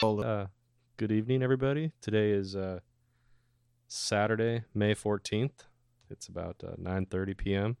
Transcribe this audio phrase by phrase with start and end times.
[0.00, 0.46] Uh,
[0.96, 1.90] good evening, everybody.
[2.00, 2.78] Today is uh,
[3.88, 5.64] Saturday, May fourteenth.
[6.08, 7.76] It's about uh, nine thirty p.m.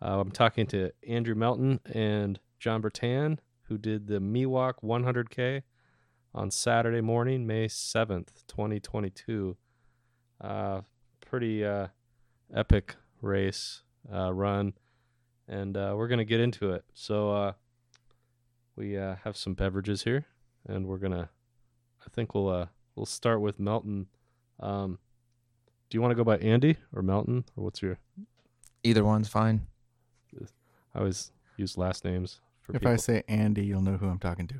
[0.00, 5.64] Uh, I'm talking to Andrew Melton and Jon Bretan, who did the Miwok 100K
[6.34, 9.58] on Saturday morning, May seventh, twenty twenty two.
[10.40, 10.80] Uh,
[11.20, 11.88] pretty uh,
[12.54, 14.72] epic race run,
[15.46, 16.86] and we're gonna get into it.
[16.94, 17.54] So
[18.76, 20.24] we have some beverages here,
[20.68, 21.30] and we're gonna.
[22.06, 24.06] I think we'll uh, we'll start with Melton.
[24.60, 24.98] Um,
[25.90, 27.98] do you want to go by Andy or Melton, or what's your?
[28.84, 29.66] Either one's fine.
[30.94, 32.92] I always use last names for If people.
[32.92, 34.54] I say Andy, you'll know who I'm talking to.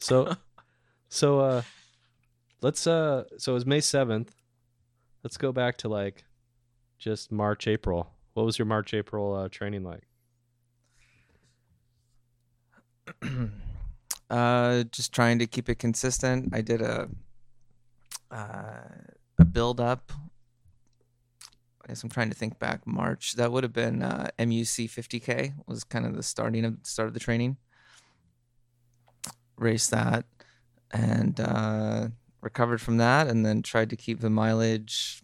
[0.00, 0.36] So,
[1.08, 1.62] so uh,
[2.60, 4.34] let's uh, so it was May seventh.
[5.22, 6.24] Let's go back to like
[6.98, 8.10] just March, April.
[8.34, 10.02] What was your March, April uh, training like?
[14.30, 16.54] uh, just trying to keep it consistent.
[16.54, 17.08] I did a
[18.30, 18.88] uh,
[19.38, 20.12] a build up.
[21.82, 22.86] I guess I'm trying to think back.
[22.86, 27.08] March that would have been uh, MUC 50k was kind of the starting of start
[27.08, 27.58] of the training.
[29.56, 30.24] Race that
[30.90, 32.08] and uh,
[32.40, 35.22] recovered from that, and then tried to keep the mileage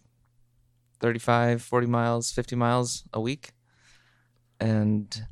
[0.99, 3.53] 35, 40 miles, 50 miles a week,
[4.59, 5.25] and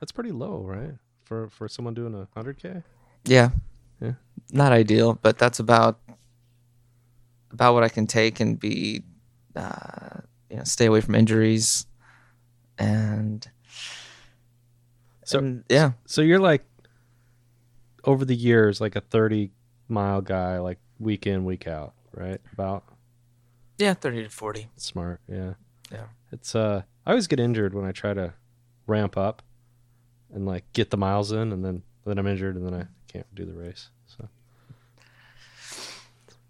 [0.00, 0.94] That's pretty low, right?
[1.30, 2.82] For for someone doing a hundred k.
[3.24, 3.50] Yeah.
[4.00, 4.14] Yeah.
[4.50, 6.00] Not ideal, but that's about
[7.52, 9.04] about what I can take and be
[9.54, 11.86] uh you know, stay away from injuries
[12.78, 13.48] and
[15.24, 15.92] So- and, yeah.
[16.04, 16.64] So you're like
[18.02, 19.52] over the years like a 30
[19.86, 22.40] mile guy like week in week out, right?
[22.52, 22.82] About
[23.78, 24.68] Yeah, 30 to 40.
[24.76, 25.54] smart, yeah.
[25.92, 26.06] Yeah.
[26.32, 28.34] It's uh I always get injured when I try to
[28.88, 29.42] ramp up
[30.32, 33.32] and like get the miles in and then then I'm injured and then I can't
[33.34, 33.88] do the race.
[34.06, 34.28] So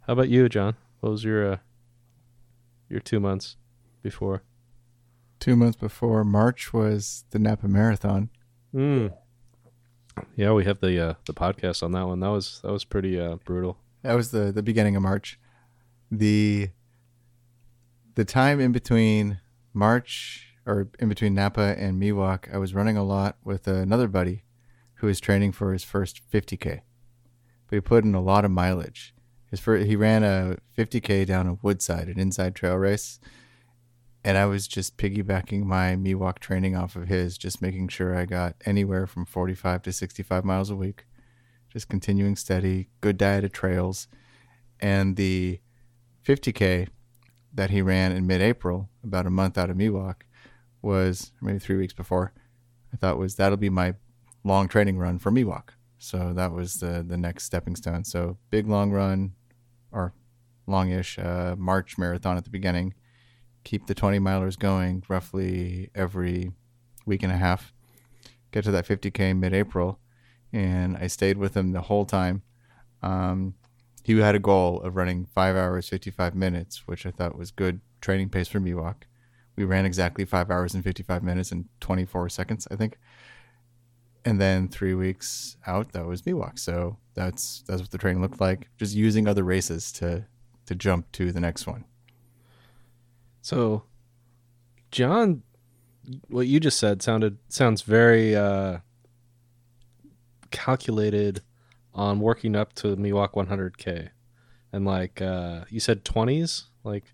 [0.06, 0.76] How about you, Jon?
[1.00, 1.56] What was your uh
[2.88, 3.56] your 2 months
[4.02, 4.42] before?
[5.38, 8.30] Two months before March was the Napa Marathon.
[8.74, 9.12] Mm.
[10.36, 12.20] Yeah, we have the uh the podcast on that one.
[12.20, 13.78] That was that was pretty uh brutal.
[14.02, 15.38] That was the the beginning of March.
[16.10, 16.70] The
[18.14, 19.40] the time in between
[19.72, 24.44] March or in between Napa and Miwok, I was running a lot with another buddy
[24.94, 26.80] who was training for his first 50k.
[27.68, 29.14] But he put in a lot of mileage.
[29.50, 33.18] His first, he ran a 50k down a Woodside, an inside trail race,
[34.22, 38.26] and I was just piggybacking my Miwok training off of his, just making sure I
[38.26, 41.06] got anywhere from 45 to 65 miles a week
[41.70, 44.08] just continuing steady, good diet of trails.
[44.80, 45.60] And the
[46.26, 46.88] 50K
[47.54, 50.22] that he ran in mid April, about a month out of Miwok,
[50.82, 52.32] was maybe three weeks before,
[52.92, 53.94] I thought was that'll be my
[54.44, 55.70] long training run for Miwok.
[55.98, 58.04] So that was the, the next stepping stone.
[58.04, 59.32] So big long run
[59.92, 60.14] or
[60.66, 62.94] longish uh, March marathon at the beginning.
[63.64, 66.52] Keep the 20 milers going roughly every
[67.04, 67.74] week and a half.
[68.52, 70.00] Get to that 50K mid April
[70.52, 72.42] and I stayed with him the whole time.
[73.02, 73.54] Um,
[74.02, 77.50] he had a goal of running five hours fifty five minutes, which I thought was
[77.50, 79.02] good training pace for Miwok.
[79.56, 82.98] We ran exactly five hours and fifty five minutes and twenty four seconds, I think.
[84.24, 86.58] And then three weeks out, that was Miwok.
[86.58, 88.68] So that's that's what the training looked like.
[88.76, 90.26] Just using other races to
[90.66, 91.84] to jump to the next one.
[93.42, 93.84] So,
[94.90, 95.42] Jon,
[96.28, 98.78] what you just said sounded sounds very uh,
[100.50, 101.42] calculated
[101.94, 104.10] on working up to Miwok 100k,
[104.72, 107.12] and like uh, you said, 20s, like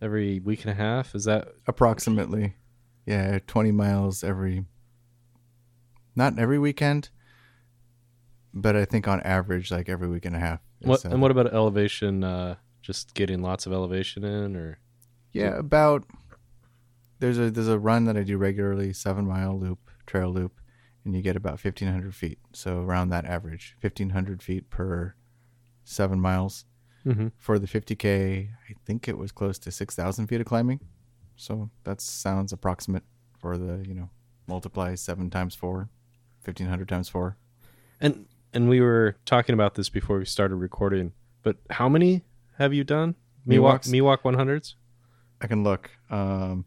[0.00, 1.14] every week and a half.
[1.14, 2.54] Is that Approximately,
[3.06, 4.64] yeah, twenty miles every.
[6.14, 7.10] Not every weekend,
[8.54, 10.60] but I think on average, like every week and a half.
[10.80, 11.04] what?
[11.04, 12.24] uh, And what about elevation?
[12.24, 14.78] Uh, just getting lots of elevation in, or
[15.32, 16.04] Yeah, about
[17.18, 20.58] there's a there's a run that I do regularly, seven mile loop, trail loop,
[21.04, 22.38] and you get about fifteen hundred feet.
[22.54, 25.14] So around that average, fifteen hundred feet per
[25.84, 26.64] seven miles.
[27.06, 27.28] Mm-hmm.
[27.38, 30.80] For the fifty k, I think it was close to six thousand feet of climbing.
[31.36, 33.04] So that sounds approximate
[33.38, 34.10] for the you know
[34.46, 35.88] multiply seven times four,
[36.42, 37.36] fifteen hundred times four.
[38.00, 41.12] and and we were talking about this before we started recording.
[41.42, 42.24] But how many
[42.58, 43.14] have you done?
[43.46, 43.86] Miwok?
[43.88, 44.74] Miwok 100s.
[45.40, 45.90] I can look.
[46.10, 46.64] Um,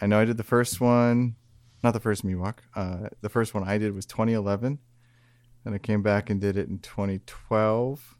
[0.00, 1.34] I know I did the first one,
[1.82, 2.58] not the first Miwok.
[2.74, 4.78] Uh, the first one I did was 2011.
[5.64, 8.17] and I came back and did it in 2012.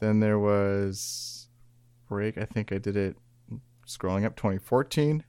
[0.00, 1.48] Then there was
[2.08, 2.38] break.
[2.38, 3.16] I think I did it
[3.86, 5.24] scrolling up 2014,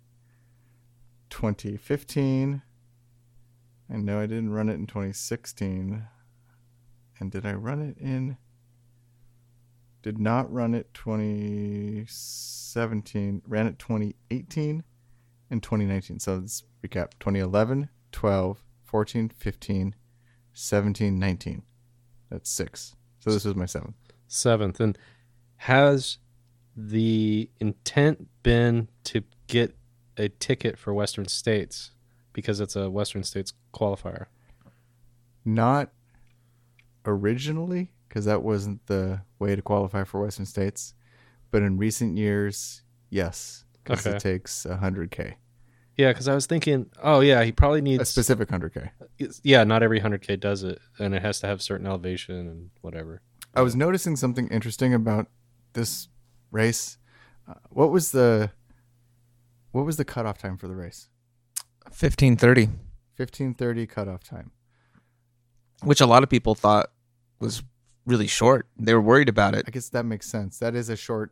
[1.30, 2.62] 2015.
[3.90, 6.08] I know I didn't run it in 2016.
[7.20, 8.38] And did I run it in?
[10.02, 13.42] Did not run it 2017.
[13.48, 14.84] Ran it 2018
[15.52, 16.20] and 2019.
[16.20, 19.96] So let's recap 2011, 12, 14, 15,
[20.54, 21.62] 17, 19.
[22.30, 22.96] That's six.
[23.20, 23.94] So this was my seventh.
[24.32, 24.80] Seventh.
[24.80, 24.98] And
[25.58, 26.18] has
[26.76, 29.76] the intent been to get
[30.18, 31.92] a ticket for Western States
[32.32, 34.28] because it's a Western States qualifier?
[35.44, 35.92] Not
[37.06, 40.94] originally, because that wasn't the way to qualify for Western States.
[41.50, 44.16] But in recent years, yes, because Okay.
[44.16, 45.34] it takes 100K.
[45.98, 48.92] Yeah, because I was thinking, oh yeah, he probably needs A specific 100K.
[49.44, 52.70] yeah, not every hundred k does it, and it has to have certain elevation and
[52.80, 53.22] whatever.
[53.54, 55.28] I was noticing something interesting about
[55.74, 56.08] this
[56.52, 56.98] race.
[57.48, 58.52] Uh, what was the
[59.72, 61.10] what was the cutoff time for the race?
[61.86, 62.70] 1530,
[63.20, 64.52] 15:30 cutoff time.
[65.84, 66.92] which a lot of people thought
[67.40, 67.64] was
[68.06, 68.68] really short.
[68.78, 70.60] They were worried about it I guess that makes sense.
[70.60, 71.32] That is a short.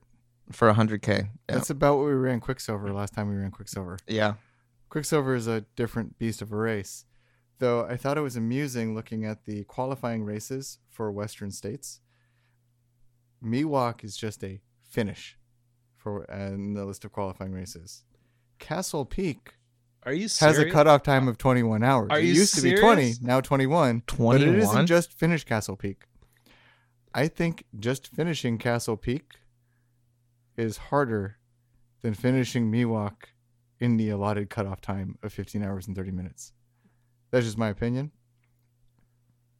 [0.51, 1.07] for 100k.
[1.07, 1.27] Yeah.
[1.47, 3.97] That's about what we ran Quicksilver last time we ran Quicksilver.
[4.07, 4.33] yeah.
[4.89, 7.05] Quicksilver is a different beast of a race.
[7.59, 11.99] Though I thought it was amusing looking at the qualifying races for Western states.
[13.43, 15.37] Miwok is just a finish
[15.97, 18.03] for in the list of qualifying races.
[18.57, 19.55] Castle Peak
[20.03, 22.07] Are you has a cutoff time of 21 hours.
[22.09, 24.03] Are it you used to be 20, now 21.
[24.07, 24.35] 21.
[24.37, 24.69] But it 21?
[24.69, 26.03] isn't just finish Castle Peak.
[27.13, 29.35] I think just finishing Castle Peak
[30.57, 31.37] is harder
[32.01, 33.13] than finishing Miwok
[33.79, 36.53] in the allotted cutoff time of 15 hours and 30 minutes.
[37.31, 38.11] That's just my opinion.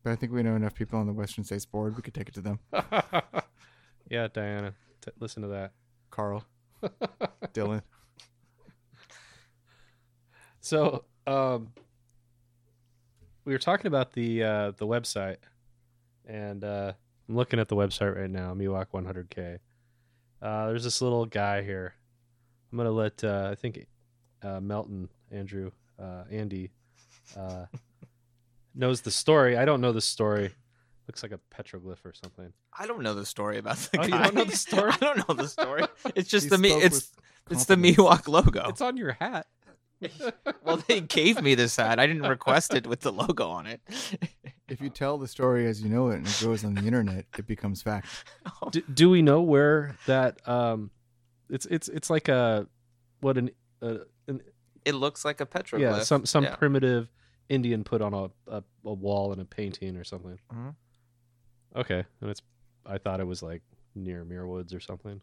[0.04, 1.96] But I think we know enough people on the Western States Board.
[1.96, 2.60] We could take it to them.
[4.10, 5.72] yeah, Diana, t- listen to that.
[6.10, 6.44] Carl,
[7.54, 7.84] Dylan.
[10.62, 11.72] So, um,
[13.46, 15.38] we were talking about the uh, the website,
[16.28, 16.94] and uh,
[17.28, 19.60] I'm looking at the website right now, Miwok 100K.
[20.42, 21.94] Uh, there's this little guy here.
[22.72, 23.88] I'm gonna let uh, I think
[24.44, 26.72] uh, Melton, Andrew, uh, Andy
[27.38, 27.66] uh,
[28.76, 29.58] knows the story.
[29.58, 30.52] I don't know the story.
[31.10, 32.54] Looks like a petroglyph or something.
[32.78, 34.18] I don't know the story about the Oh, guy.
[34.18, 34.92] you don't know the story?
[34.92, 35.84] I don't know the story.
[36.14, 36.70] It's just He the me.
[36.72, 37.12] It's
[37.50, 37.98] it's the confidence.
[37.98, 38.70] Miwok logo.
[38.70, 39.48] It's on your hat.
[40.64, 42.00] well, they gave me this hat.
[42.00, 43.82] I didn't request it with the logo on it.
[44.68, 47.26] If you tell the story as you know it and it goes on the internet,
[47.40, 48.06] it becomes fact.
[48.70, 50.48] do, do we know where that?
[50.48, 50.92] Um,
[51.50, 52.68] it's it's it's like a
[53.22, 53.50] what an,
[53.82, 53.96] uh,
[54.28, 54.42] an
[54.86, 55.80] it looks like a petroglyph.
[55.82, 56.56] yeah some some Yeah.
[56.56, 57.10] primitive
[57.50, 60.38] Indian put on a, a a wall in a painting or something.
[60.54, 60.76] Mhm.
[61.76, 62.42] Okay, and it's
[62.86, 63.62] I thought it was like
[63.96, 65.22] near Muirwoods or something.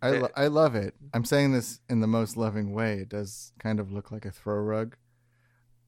[0.00, 0.20] I, Eh.
[0.20, 0.94] lo- I love it.
[1.12, 2.98] I'm saying this in the most loving way.
[2.98, 4.96] It does kind of look like a throw rug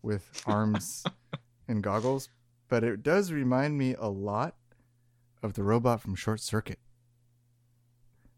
[0.02, 1.05] with arms
[1.69, 2.29] and goggles,
[2.69, 4.56] but it does remind me a lot
[5.43, 6.79] of the robot from Short Circuit.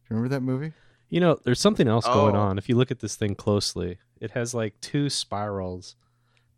[0.05, 0.73] Do you remember that movie?
[1.09, 2.41] You know, there's something else going Oh.
[2.41, 2.59] on.
[2.59, 5.97] If you look at this thing closely, it has like two spirals,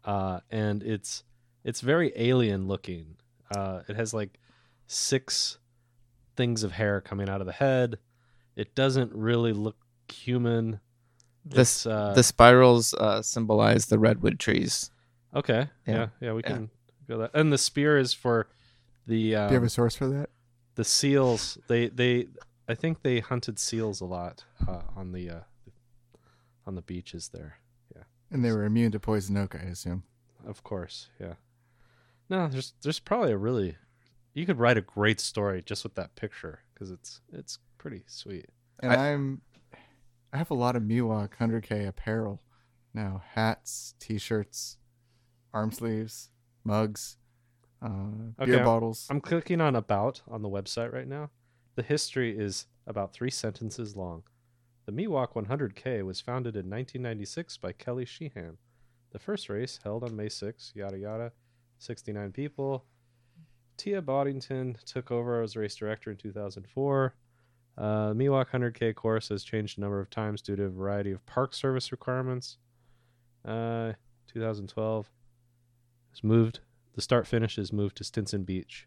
[0.05, 1.25] uh, and it's
[1.65, 3.17] it's very alien looking.
[3.51, 4.39] Uh, it has like
[4.87, 5.59] six
[6.37, 7.99] things of hair coming out of the head.
[8.57, 9.77] It doesn't really look
[10.13, 10.81] human.
[11.45, 14.91] This uh, the spirals uh, symbolize the redwood trees.
[15.35, 16.07] okay, yeah, Yeah.
[16.21, 16.49] yeah, we Yeah.
[16.49, 16.71] can
[17.09, 17.31] go that.
[17.35, 18.49] And the spear is for
[19.07, 20.31] the um, Do you have a source for that?
[20.77, 21.59] the seals.
[21.69, 22.29] They they
[22.69, 25.41] I think they hunted seals a lot uh, on the uh,
[26.67, 27.59] on the beaches there.
[27.95, 28.05] Yeah.
[28.31, 30.05] And they were immune to poison oak, I assume.
[30.47, 31.35] Of course, yeah.
[32.31, 33.77] No, there's there's probably a really
[34.35, 38.47] you could write a great story just with that picture because it's it's pretty sweet.
[38.81, 39.41] And I- I, am
[40.33, 42.43] I have a lot of Miwok 100K apparel
[42.93, 44.79] now hats, t shirts,
[45.53, 46.31] arm sleeves,
[46.65, 47.17] mugs,
[47.83, 47.89] uh,
[48.39, 49.07] beer Okay, bottles.
[49.11, 51.31] I'm clicking on about on the website right now.
[51.77, 54.23] The history is about three sentences long.
[54.87, 58.59] The Miwok 100K was founded in 1996 by Kelly Sheehan.
[59.13, 61.33] The first race held on May 6, yada yada,
[61.79, 62.85] 69 people.
[63.77, 67.15] Tia Bodington took over as race director in 2004.
[67.77, 71.25] Uh, Miwok 100K course has changed a number of times due to a variety of
[71.27, 72.59] park service requirements.
[73.45, 73.93] Uh,
[74.33, 75.11] 2012
[76.11, 76.61] was moved.
[76.95, 78.87] The start finish is moved to Stinson Beach,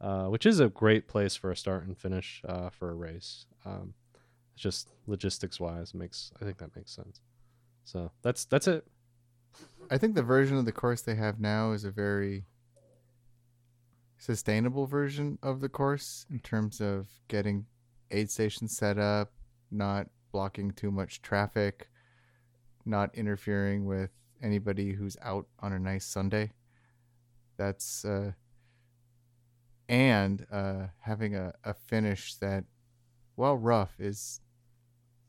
[0.00, 3.46] uh, which is a great place for a start and finish uh, for a race.
[3.64, 3.94] Um,
[4.54, 7.20] it's just logistics wise makes I think that makes sense.
[7.84, 8.86] So that's that's it.
[9.90, 12.44] I think the version of the course they have now is a very
[14.18, 17.66] sustainable version of the course in terms of getting
[18.10, 19.32] aid stations set up,
[19.70, 21.88] not blocking too much traffic,
[22.84, 24.10] not interfering with
[24.42, 26.52] anybody who's out on a nice Sunday.
[27.56, 28.32] That's uh,
[29.88, 32.64] and uh, having a, a finish that,
[33.34, 34.40] while rough is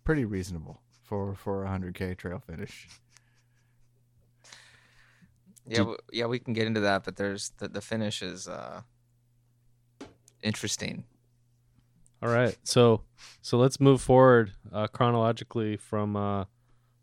[0.04, 2.88] pretty reasonable for for a hundred k trail finish.
[5.68, 8.48] Yeah, Did- w- yeah, we can get into that, but there's the the finish is
[8.48, 8.82] uh
[10.42, 11.04] interesting.
[12.22, 12.58] All right.
[12.64, 13.04] So
[13.42, 16.46] so let's move forward uh, chronologically from uh,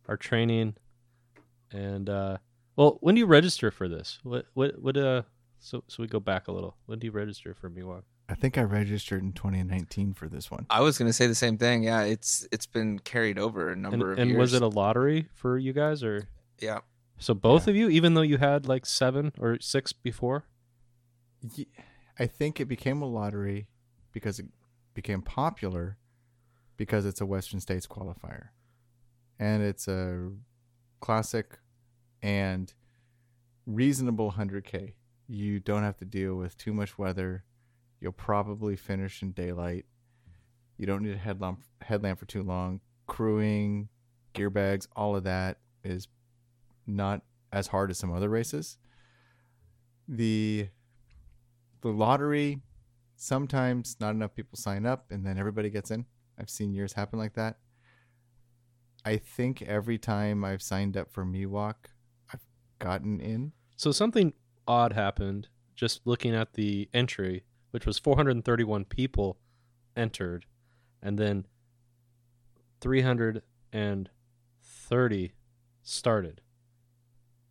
[0.09, 0.75] our training
[1.71, 2.38] and uh,
[2.76, 4.18] well, when do you register for this?
[4.23, 5.23] What what what uh
[5.61, 6.76] so so we go back a little.
[6.87, 8.02] When do you register for Miwok?
[8.28, 10.66] I think I registered in 2019 for this one.
[10.71, 11.85] I was gonna say the same thing.
[11.85, 14.38] Yeah, it's it's been carried over a And, number of and years.
[14.38, 16.28] was it a lottery for you guys or
[16.61, 16.80] yeah.
[17.18, 20.44] So both of you even though you had like 7 or 6 before?
[22.18, 23.66] I think it became a lottery
[24.12, 24.47] because it
[24.94, 25.99] became popular
[26.76, 28.49] because it's a Western States qualifier.
[29.38, 30.30] And it's a
[31.00, 31.59] classic
[32.23, 32.73] and
[33.66, 34.94] reasonable 100K.
[35.26, 37.44] You don't have to deal with too much weather.
[38.00, 39.87] You'll probably finish in daylight.
[40.76, 42.80] You don't need a headlamp headlamp for too long.
[43.06, 43.88] Crewing,
[44.33, 46.09] gear bags, all of that is
[46.87, 47.23] not
[47.53, 48.79] as hard as some other races.
[50.09, 50.69] The
[51.81, 52.61] the lottery
[53.17, 56.07] sometimes not enough people sign up and then everybody gets in.
[56.38, 57.59] I've seen years happen like that.
[59.05, 61.75] I think every time I've signed up for Miwok,
[62.33, 62.45] I've
[62.79, 63.53] gotten in.
[63.76, 64.33] So something
[64.67, 69.38] odd happened just looking at the entry, which was 431 people
[69.97, 70.47] entered,
[71.03, 71.47] and then
[72.81, 75.33] 330
[75.83, 76.41] started,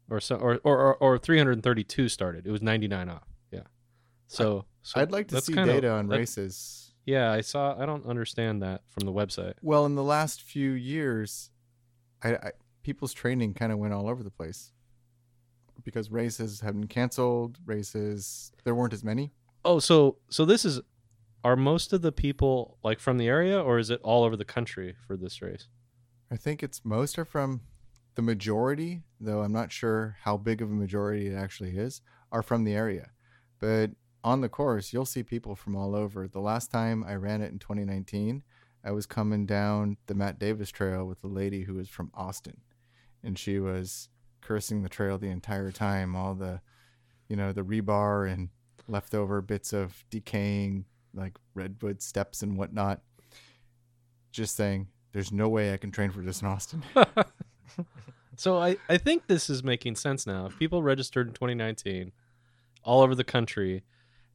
[0.10, 2.46] or so, or or or, or 332 started.
[2.48, 3.24] It was 99 off.
[3.52, 3.62] Yeah.
[4.28, 6.80] So, so I'd like to see kinda- data on that- races.
[7.06, 7.76] Yeah, I saw.
[7.78, 9.54] I don't understand that from the website.
[9.62, 11.50] Well, in the last few years,
[12.24, 14.72] I, I people's training kind of went all over the place
[15.84, 17.58] because races have been canceled.
[17.66, 19.34] Races there weren't as many.
[19.66, 20.82] Oh, so so this is.
[21.46, 24.46] Are most of the people like from the area, or is it all over the
[24.46, 25.68] country for this race?
[26.32, 27.60] I think it's most are from
[28.16, 32.02] the majority, though I'm not sure how big of a majority it actually is,
[32.32, 33.12] are from the area.
[33.60, 33.92] But
[34.24, 36.28] on the course, you'll see people from all over.
[36.28, 38.44] The last time I ran it in 2019,
[38.84, 42.58] I was coming down the Matt Davis Trail with a lady who was from Austin,
[43.24, 44.10] and she was
[44.42, 46.16] cursing the trail the entire time.
[46.16, 46.62] All the,
[47.30, 48.50] you know, the rebar and
[48.88, 53.02] leftover bits of decaying like redwood steps and whatnot.
[54.32, 56.84] Just saying, there's no way I can train for this in Austin.
[58.38, 60.46] so I, I think this is making sense now.
[60.48, 62.12] If people registered in 2019
[62.84, 63.84] all over the country,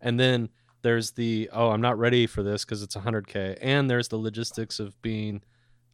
[0.00, 0.48] and then
[0.82, 4.78] there's the oh I'm not ready for this because it's 100k, and there's the logistics
[4.80, 5.42] of being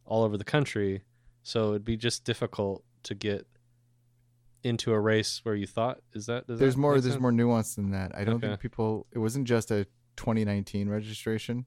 [0.05, 1.01] all over the country,
[1.43, 3.47] so it'd be just difficult to get
[4.63, 7.21] into a race where you thought is that there's that more there's sense?
[7.21, 8.11] more nuance than that.
[8.15, 8.47] I don't Okay.
[8.47, 9.85] think people it wasn't just a
[10.17, 11.65] 2019 registration.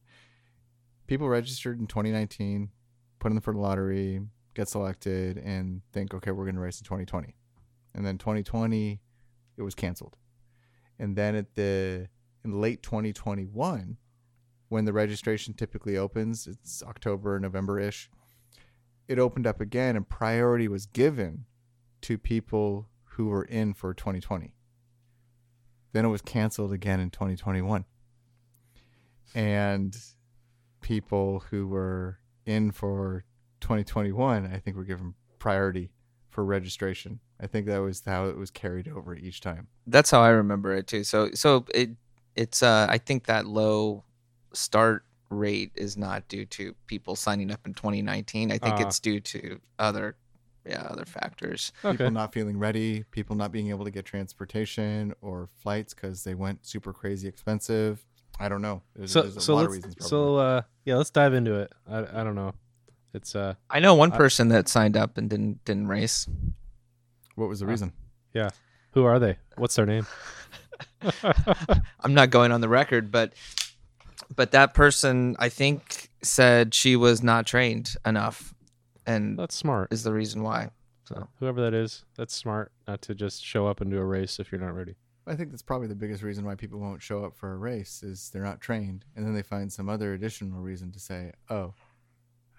[1.07, 2.71] People registered in 2019,
[3.19, 4.21] put in for the lottery,
[4.59, 7.37] get selected and think okay, we're going to race in 2020.
[7.95, 9.01] And then 2020
[9.57, 10.17] it was canceled.
[10.99, 12.09] And then at the
[12.45, 13.97] in late 2021
[14.69, 18.11] when the registration typically opens, it's October, November-ish.
[19.07, 21.45] It opened up again and priority was given
[22.03, 24.53] to people who were in for 2020.
[25.93, 27.85] Then it was canceled again in 2021.
[29.35, 29.97] And
[30.81, 33.25] people who were in for
[33.61, 35.91] 2021, I think we're given priority
[36.31, 37.21] for registration.
[37.41, 39.69] I think that was how it was carried over each time.
[39.87, 41.05] That's how I remember it too.
[41.05, 41.91] So so it
[42.37, 44.05] it's uh I think that low
[44.53, 48.51] start rate is not due to people signing up in 2019.
[48.51, 48.87] I think Ah.
[48.87, 50.17] it's due to other
[50.67, 51.73] yeah, other factors.
[51.85, 51.97] okay.
[51.97, 56.35] People not feeling ready, people not being able to get transportation or flights because they
[56.35, 58.05] went super crazy expensive.
[58.39, 58.83] I don't know.
[58.95, 61.73] There's, so there's a so lot of let's so uh yeah let's dive into it.
[61.89, 62.53] I I don't know.
[63.15, 66.27] It's uh I know one I- person that signed up and didn't didn't race.
[67.35, 67.93] what was the uh, reason?
[68.93, 69.37] who are they?
[69.57, 70.07] What's their name?
[72.01, 73.33] I'm not going on the record, but
[74.35, 78.55] but that person I think said she was not trained enough
[79.07, 79.93] and That's smart.
[79.93, 80.71] is the reason why.
[81.09, 84.39] So Whoever that is, that's smart not to just show up and do a race
[84.39, 84.97] if you're not ready.
[85.27, 88.03] I think that's probably the biggest reason why people won't show up for a race
[88.03, 91.75] is they're not trained, and then they find some other additional reason to say, "Oh,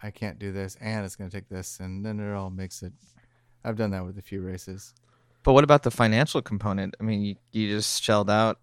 [0.01, 2.81] I can't do this, and it's going to take this," and then it all makes
[2.83, 2.93] it.
[3.63, 4.93] I've done that with a few races.
[5.43, 6.95] But what about the financial component?
[6.99, 8.59] I mean, you, you just shelled out.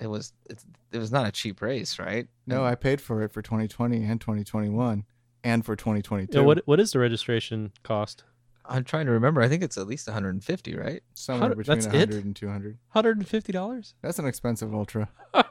[0.00, 2.26] It was it's, it was not a cheap race, right?
[2.46, 5.04] No, I paid for it for 2020 and 2021,
[5.44, 6.38] and for 2022.
[6.38, 8.24] Yeah, what what is the registration cost?
[8.64, 9.42] I'm trying to remember.
[9.42, 11.02] I think it's at least 150, right?
[11.14, 12.24] Somewhere How- between that's 100 it?
[12.24, 12.78] and 200.
[12.90, 13.94] Hundred and fifty dollars.
[14.02, 15.08] That's an expensive ultra.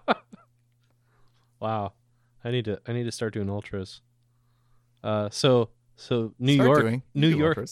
[1.60, 1.94] Wow.
[2.44, 4.02] I need to I need to start doing ultras.
[5.04, 7.04] Uh so so New Start York doing.
[7.14, 7.68] New York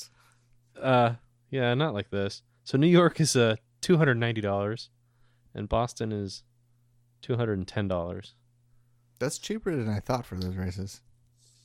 [0.81, 1.13] uh
[1.49, 2.43] yeah, not like this.
[2.63, 4.89] So New York is uh $290
[5.55, 6.43] and Boston is
[7.23, 8.31] $210.
[9.19, 11.01] That's cheaper than I thought for those races.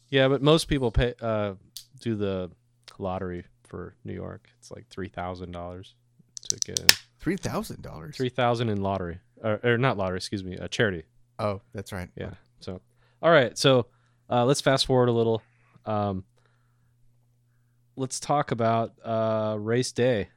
[0.09, 1.55] Yeah, but most people pay uh
[2.01, 2.51] do the
[2.99, 4.49] lottery for New York.
[4.59, 5.93] It's like $3,000
[6.49, 6.87] to get in.
[7.21, 8.17] Three thousand dollars.
[8.17, 9.19] 3000 in lottery.
[9.43, 11.05] Or, or not lottery, excuse me, a charity.
[11.39, 12.09] Oh, that's right.
[12.17, 12.33] Yeah.
[12.61, 12.81] So,
[13.23, 13.57] all right.
[13.57, 13.87] So,
[14.31, 15.43] uh, let's fast forward a little.
[15.85, 16.25] Um,
[17.97, 20.29] let's talk about uh, race day.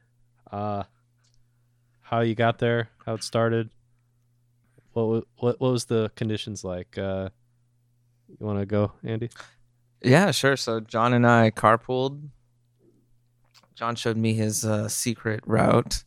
[0.50, 0.84] Uh,
[2.02, 2.90] how you got there?
[3.04, 3.70] How it started?
[4.92, 6.96] What what what was the conditions like?
[6.96, 7.28] Uh,
[8.28, 9.30] you want to go, Andy?
[10.02, 10.56] Yeah, sure.
[10.56, 12.28] So Jon and I carpooled.
[13.74, 16.02] Jon showed me his uh, secret route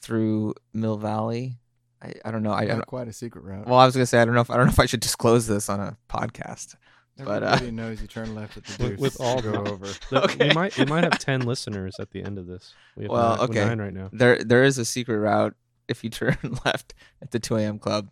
[0.00, 1.58] through Mill Valley.
[2.02, 2.52] I, I don't know.
[2.52, 3.66] I, I Not don't, quite a secret route.
[3.66, 5.00] well, I was gonna say I don't know if I don't know if I should
[5.00, 6.76] disclose this on a podcast.
[7.24, 9.00] But, uh, Everybody knows you turn left at the With- deuce.
[9.00, 9.86] with all go the- over.
[10.10, 10.48] The- Okay.
[10.48, 12.74] We might we might have ten listeners at the end of this.
[12.96, 13.64] We have Well, nine, okay.
[13.64, 14.10] nine right now.
[14.12, 15.54] There there is a secret route
[15.88, 17.78] if you turn left at the 2 a.m.
[17.78, 18.10] club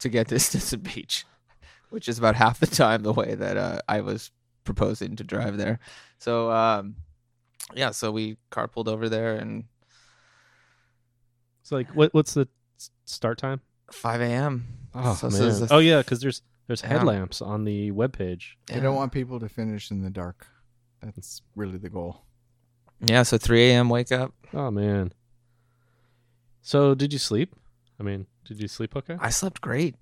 [0.00, 1.24] to get to Stinson Beach,
[1.90, 4.30] which is about half the time the way that uh, I was
[4.64, 5.78] proposing to drive there.
[6.18, 6.96] So um,
[7.74, 9.64] yeah, so we carpooled over there and
[11.62, 12.48] It's like what what's the
[13.04, 13.60] start time?
[13.92, 14.66] 5 a.m.
[14.94, 15.42] Oh So man.
[15.48, 16.88] is the- oh yeah, because there's there's Yeah.
[16.88, 18.54] headlamps on the webpage.
[18.66, 20.46] They don't want people to finish in the dark.
[21.02, 22.22] That's really the goal.
[23.04, 23.88] Yeah, so 3 a.m.
[23.90, 24.32] wake up.
[24.54, 25.12] Oh man.
[26.62, 27.54] So did you sleep?
[28.00, 29.16] I mean, did you sleep okay?
[29.20, 29.96] I slept great.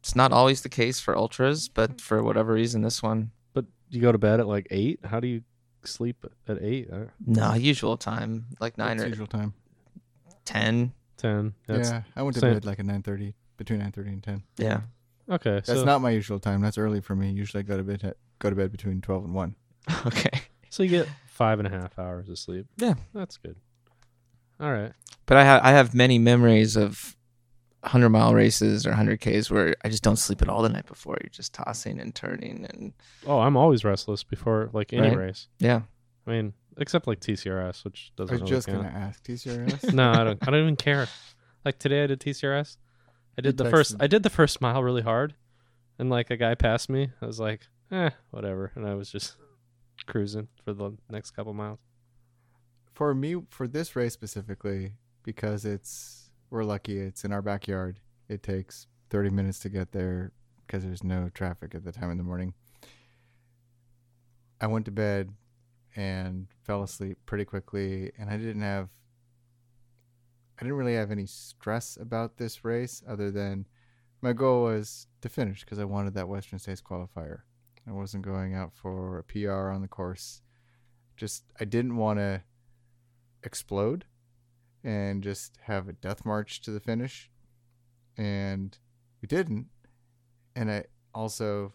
[0.00, 4.00] It's not always the case for ultras, but for whatever reason, this one, But you
[4.00, 5.00] go to bed at like eight.
[5.04, 5.42] How do you
[5.84, 6.88] sleep at eight?
[6.90, 9.52] Uh, no, usual time, like 9 What's or usual time?
[10.46, 10.92] 10.
[11.18, 11.52] Ten.
[11.66, 12.54] That's, yeah, I went to same.
[12.54, 14.42] bed like at nine thirty, between nine thirty and ten.
[14.56, 14.80] Yeah.
[15.30, 15.50] Okay.
[15.64, 16.60] That's so, not my usual time.
[16.60, 17.30] That's early for me.
[17.30, 19.54] Usually, I go to bed go to bed between twelve and one.
[20.06, 20.42] okay.
[20.70, 22.66] so you get five and a half hours of sleep.
[22.76, 22.94] Yeah.
[23.14, 23.56] That's good.
[24.60, 24.92] All right.
[25.26, 27.16] But I have I have many memories of
[27.84, 30.86] hundred mile races or hundred Ks where I just don't sleep at all the night
[30.86, 31.16] before.
[31.22, 32.92] You're just tossing and turning and
[33.26, 35.16] Oh, I'm always restless before like any Right.
[35.16, 35.48] race.
[35.58, 35.82] yeah.
[36.26, 38.30] I mean, except like TCRS, which doesn't.
[38.30, 38.82] I was really just count.
[38.82, 39.92] gonna ask TCRS.
[39.94, 40.38] no, I don't.
[40.46, 41.08] I don't even care.
[41.64, 42.76] Like today, I did TCRS.
[43.40, 43.94] I did the first.
[43.96, 45.34] texted- I did the first mile really hard,
[45.98, 47.10] and like a guy passed me.
[47.20, 49.36] I was like, eh, whatever, and I was just
[50.06, 51.78] cruising for the next couple miles.
[52.94, 56.98] for me, for this race specifically, because it's we're lucky.
[56.98, 57.98] It's in our backyard.
[58.28, 60.32] It takes thirty minutes to get there
[60.66, 62.52] because there's no traffic at the time in the morning.
[64.60, 65.32] I went to bed
[65.96, 68.88] and fell asleep pretty quickly, and I didn't have.
[70.60, 73.66] I didn't really have any stress about this race other than
[74.20, 77.40] my goal was to finish because I wanted that Western States qualifier.
[77.88, 80.42] I wasn't going out for a PR on the course.
[81.16, 82.42] Just I didn't want to
[83.42, 84.04] explode
[84.84, 87.30] and just have a death march to the finish.
[88.18, 88.76] And
[89.22, 89.68] we didn't.
[90.54, 91.72] And I also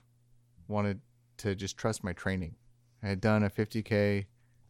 [0.67, 1.01] wanted
[1.37, 2.55] to just trust my training.
[3.01, 4.25] I had done a 50K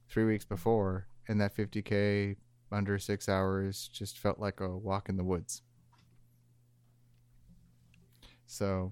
[0.07, 2.37] three weeks before, and that 50K
[2.75, 5.61] under six hours just felt like a walk in the woods.
[8.45, 8.91] So,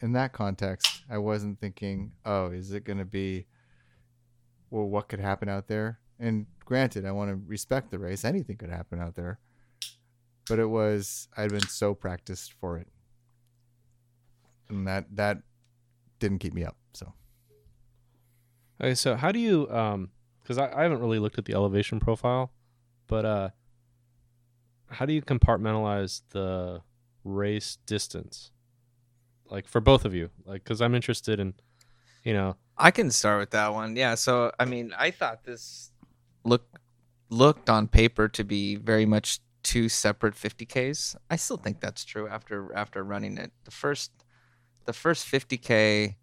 [0.00, 3.46] in that context, I wasn't thinking, oh, is it going to be,
[4.70, 5.98] well, what could happen out there?
[6.20, 8.24] And granted, I want to respect the race.
[8.24, 9.38] Anything could happen out there.
[10.48, 12.88] But it was, I'd been so practiced for it.
[14.68, 15.38] And that, that
[16.20, 16.76] didn't keep me up.
[16.92, 17.14] So,
[18.80, 19.70] Okay, so how do you?
[19.70, 20.10] Um,
[20.42, 22.52] because I, I haven't really looked at the elevation profile,
[23.06, 23.48] but uh,
[24.88, 26.82] how do you compartmentalize the
[27.24, 28.50] race distance?
[29.46, 31.54] Like for both of you, like because I'm interested in,
[32.24, 33.96] you know, I can start with that one.
[33.96, 34.14] Yeah.
[34.14, 35.90] So I mean, I thought this
[36.44, 36.80] look
[37.30, 41.16] looked on paper to be very much two separate 50ks.
[41.30, 43.52] I still think that's true after after running it.
[43.64, 44.12] The first
[44.84, 46.16] the first 50k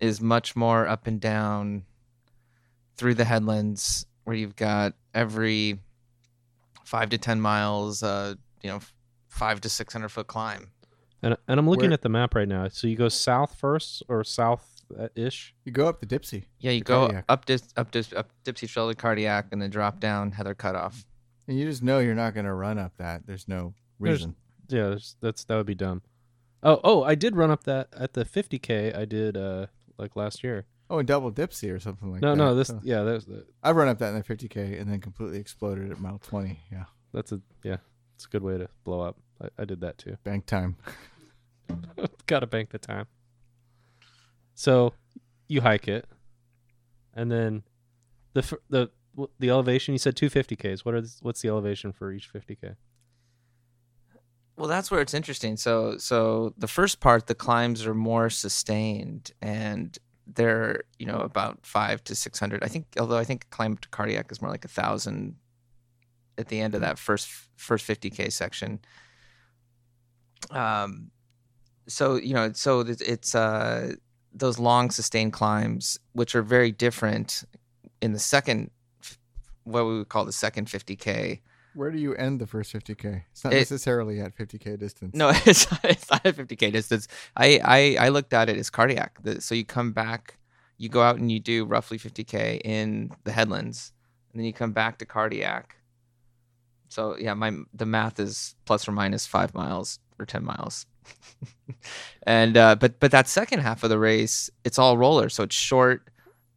[0.00, 1.84] is much more up and down
[2.96, 5.78] through the headlands where you've got every
[6.84, 8.80] 5 to 10 miles uh you know
[9.28, 10.70] 5 to 600 foot climb.
[11.22, 12.68] and and I'm looking Where- at the map right now.
[12.68, 14.64] So you go south first or south
[15.14, 15.54] ish.
[15.64, 16.44] you go up the Dipsea.
[16.60, 17.24] Yeah, you go cardiac.
[17.28, 21.04] up dis, up dis, up Dipsea Trail to Cardiac and then drop down Heather Cutoff.
[21.46, 23.26] And you just know you're not going to run up that.
[23.26, 24.34] There's no There's- reason.
[24.68, 26.00] Yeah, there's- that's that would be dumb.
[26.62, 28.96] Oh, oh, I did run up that at the 50k.
[28.96, 29.66] I did uh
[29.98, 30.64] like last year.
[30.90, 32.36] Oh, and double Dipsea or something like no, that.
[32.36, 33.26] no, no, this So, yeah, there's
[33.62, 36.58] I've run up that in the 50K and then completely exploded at mile 20.
[36.72, 36.84] Yeah.
[37.12, 37.76] that's a yeah,
[38.14, 39.16] it's a good way to blow up.
[39.42, 40.16] I, I did that too.
[40.24, 40.76] Bank time.
[42.26, 43.06] Got to bank the time.
[44.54, 44.94] So
[45.46, 46.06] you hike it,
[47.14, 47.62] and then
[48.32, 48.90] the the
[49.38, 49.94] the elevation.
[49.94, 50.84] You said 250 k's.
[50.84, 52.70] What are the, what's the elevation for each 50 k?
[54.56, 55.56] Well, that's where it's interesting.
[55.56, 59.96] So, so the first part, the climbs are more sustained, and
[60.34, 62.62] they're you know about five to six hundred.
[62.62, 65.36] I think, although I think climb to cardiac is more like a thousand
[66.36, 68.80] at the end of that first first fifty k section.
[70.50, 71.10] Um,
[71.86, 73.94] so you know, so it's, it's uh
[74.32, 77.44] those long sustained climbs, which are very different
[78.00, 78.70] in the second,
[79.64, 81.40] what we would call the second fifty k.
[81.78, 83.22] Where do you end the first 50k?
[83.30, 85.14] It's not It- necessarily at 50k distance.
[85.14, 87.06] No, it's not, it's not a 50k distance.
[87.36, 89.22] I, I I looked at it as cardiac.
[89.22, 90.38] The, so you come back,
[90.76, 93.92] you go out and you do roughly 50k in the headlands,
[94.32, 95.76] and then you come back to cardiac.
[96.88, 100.84] So yeah, my the math is plus or minus five miles or 10 miles.
[102.24, 105.54] and uh, but but that second half of the race, it's all roller, so it's
[105.54, 106.08] short,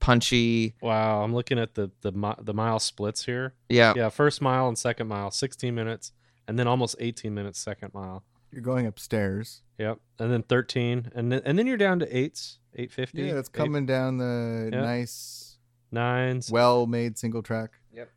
[0.01, 0.75] punchy.
[0.81, 2.11] Wow, I'm looking at the the
[2.41, 3.53] the mile splits here.
[3.69, 6.11] Yeah, Yeah, first mile and second mile, 16 minutes,
[6.47, 8.25] and then almost 18 minutes second mile.
[8.51, 9.61] You're going upstairs.
[9.77, 13.21] Yep, and then 13, and then and then you're down to eights, 850.
[13.21, 14.81] Yeah, it's eight- coming down the Yeah.
[14.81, 15.57] nice,
[15.91, 16.51] nines.
[16.51, 17.71] well-made single track.
[17.93, 18.09] Yep.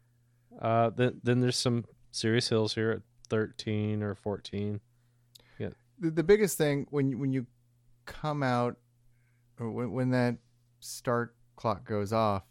[0.61, 4.81] Uh, then then there's some serious hills here at 13 or 14.
[5.59, 5.71] Yeah.
[5.99, 7.47] The, the biggest thing when you- when you
[8.07, 8.77] come out,
[9.59, 10.37] or when, when that
[10.81, 12.45] start clock goes off,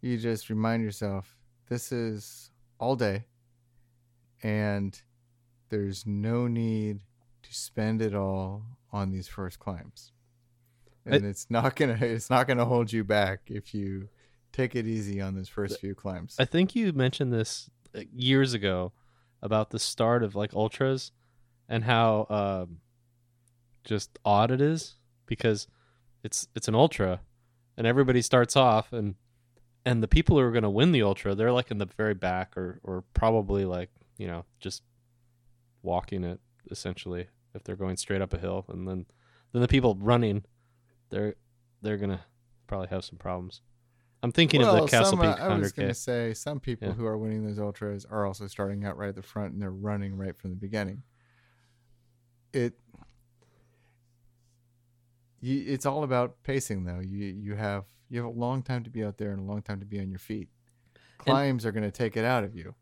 [0.00, 1.36] you just remind yourself
[1.68, 3.24] this is all day,
[4.42, 5.00] and
[5.70, 7.00] there's no need
[7.42, 8.62] to spend it all
[8.92, 10.12] on these first climbs,
[11.06, 14.08] I- and it's not gonna it's not gonna hold you back if you
[14.52, 16.36] take it easy on those first few climbs.
[16.38, 17.68] I think you mentioned this
[18.12, 18.92] years ago
[19.42, 21.12] about the start of like ultras
[21.68, 22.80] and how um,
[23.84, 24.94] just odd it is
[25.26, 25.66] because
[26.22, 27.20] it's it's an ultra
[27.76, 29.14] and everybody starts off and
[29.84, 32.14] and the people who are going to win the ultra they're like in the very
[32.14, 34.82] back or or probably like you know just
[35.82, 39.04] walking it essentially if they're going straight up a hill and then
[39.52, 40.44] then the people running
[41.10, 41.34] they're
[41.82, 42.20] they're going to
[42.66, 43.60] probably have some problems.
[44.22, 45.76] I'm thinking of the Castle some, uh, Peak I was 100K.
[45.76, 46.94] going to say some people Yeah.
[46.94, 49.70] who are winning those ultras are also starting out right at the front and they're
[49.70, 51.02] running right from the beginning.
[52.54, 52.72] It
[55.46, 57.00] you, it's all about pacing though.
[57.00, 59.62] You you have you have a long time to be out there and a long
[59.62, 60.48] time to be on your feet.
[61.18, 62.74] Climbs are going to take it out of you.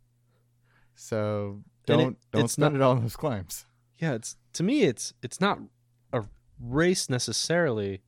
[0.94, 3.66] So don't don't it's spend not- it all on those climbs.
[3.98, 5.58] yeah it's to me it's it's not
[6.12, 6.22] a
[6.60, 8.02] race necessarily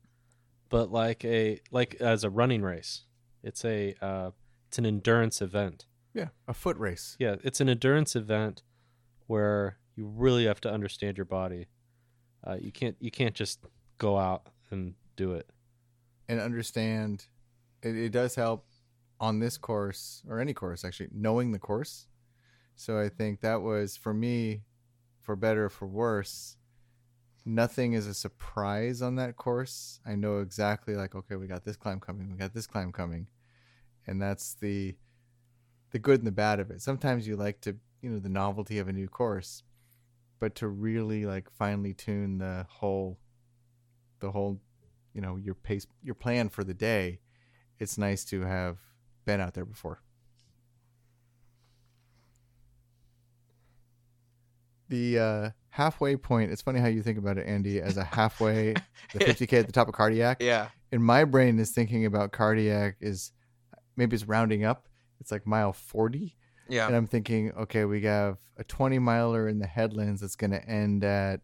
[0.69, 3.03] but like a like as a running race
[3.43, 4.31] it's a uh
[4.69, 7.17] it's an endurance event Yeah, a foot race.
[7.19, 8.63] yeah it's an endurance event
[9.27, 11.67] where you really have to understand your body
[12.47, 13.61] uh you can't you can't just
[13.99, 15.49] go out and do it.
[16.29, 17.27] And understand
[17.83, 18.67] it, it does help
[19.21, 22.07] on this course or any course actually knowing the course.
[22.77, 24.63] So i think that was for me
[25.21, 26.57] for better or for worse
[27.45, 30.01] nothing is a surprise on that course.
[30.07, 33.29] I know exactly like okay we got this climb coming we got this climb coming.
[34.07, 34.97] And that's the
[35.91, 36.83] the good and the bad of it.
[36.83, 39.63] Sometimes you like to you know the novelty of a new course
[40.41, 43.19] but to really like finely tune the whole
[44.25, 44.61] the whole
[45.13, 47.21] you know your pace your plan for the day
[47.79, 48.79] it's nice to have
[49.25, 50.01] been out there before.
[54.89, 58.75] The uh, halfway point it's funny how you think about it andy as a halfway
[59.13, 60.39] the 50k at the top of cardiac.
[60.41, 63.33] Yeah, and my brain is thinking about cardiac is
[63.97, 64.89] maybe it's rounding up
[65.21, 66.37] it's like mile 40
[66.69, 66.87] yeah.
[66.87, 70.69] and i'm thinking okay we have a 20 miler in the headlands that's going to
[70.69, 71.41] end at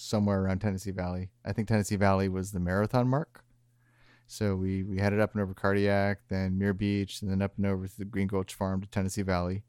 [0.00, 3.44] somewhere around tennessee valley i think tennessee valley was the marathon mark
[4.26, 7.66] so we we headed up and over cardiac then Muir beach and then up and
[7.66, 9.64] over to the green gulch farm to tennessee valley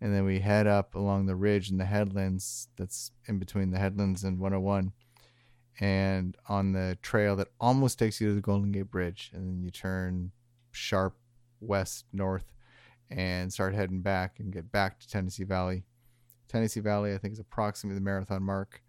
[0.00, 3.78] and then we head up along the ridge and the headlands that's in between the
[3.78, 4.92] headlands and 101
[5.80, 9.62] and on the trail that almost takes you to the golden gate bridge and then
[9.62, 10.32] you turn
[10.72, 11.16] sharp
[11.60, 12.52] west north
[13.16, 15.84] and start heading back and get back to Tennessee Valley.
[16.48, 18.82] Tennessee Valley, I think, is approximately the marathon mark.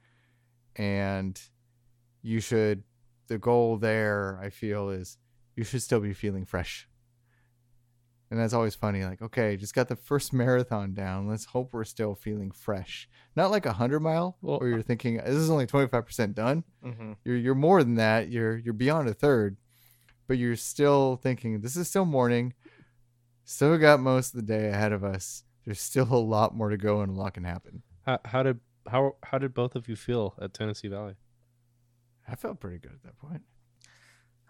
[0.75, 1.39] And
[2.21, 2.83] you should,
[3.27, 5.17] the goal there, I feel, is
[5.55, 6.87] you should still be feeling fresh.
[8.31, 9.05] And that's always funny.
[9.05, 11.27] Like, okay, just got the first marathon down.
[11.27, 13.07] Let's hope we're still feeling fresh.
[13.35, 17.13] Not like a 100 mile Well, where you're thinking, this is only 25% done Mm-hmm.
[17.23, 18.29] you're you're more than that.
[18.29, 19.57] You're you're beyond a third,
[20.27, 22.53] but you're still thinking this is still morning.
[23.45, 25.43] Still got most of the day ahead of us.
[25.63, 27.83] There's still a lot more to go and a lot can happen.
[28.01, 31.15] how, how did how how did both of you feel at Tennessee Valley
[32.27, 33.41] I felt pretty good at that point.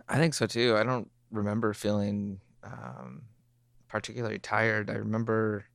[0.07, 0.75] I think so too.
[0.77, 3.23] I don't remember feeling um,
[3.87, 4.89] particularly tired.
[4.91, 5.65] I remember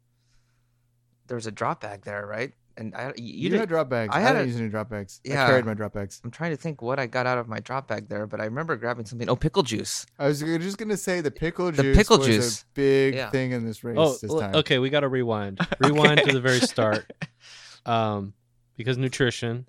[1.26, 2.52] there was a drop bag there, right?
[2.76, 4.14] And I, you, You, did, had drop bags.
[4.14, 5.20] I I, had didn't a- use any drop bags.
[5.24, 5.42] Yeah.
[5.42, 6.20] I carried my drop bags.
[6.22, 8.44] I'm trying to think what I got out of my drop bag there, but I
[8.44, 9.28] remember grabbing something.
[9.28, 10.06] Oh, pickle juice.
[10.20, 11.96] I was just gonna say the pickle The juice.
[11.96, 12.62] pickle was juice.
[12.62, 13.30] a big Yeah.
[13.30, 14.54] thing in this race Oh, this time.
[14.54, 14.78] okay.
[14.78, 15.58] We got to rewind.
[15.80, 17.10] Rewind to the very start,
[17.86, 18.34] um,
[18.78, 19.68] because nutrition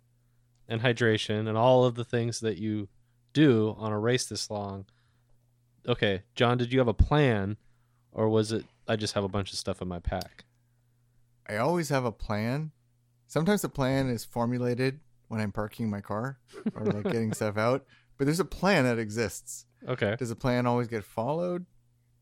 [0.69, 2.87] and hydration and all of the things that you
[3.33, 4.85] do on a race this long.
[5.87, 7.57] Okay, Jon, did you have a plan,
[8.11, 10.45] or was it I just have a bunch of stuff in my pack?
[11.49, 12.71] I always have a plan.
[13.27, 16.39] Sometimes the plan is formulated when I'm parking my car
[16.75, 17.85] or like getting stuff out,
[18.17, 19.65] but there's a plan that exists.
[19.87, 20.15] Okay.
[20.17, 21.65] Does the plan always get followed?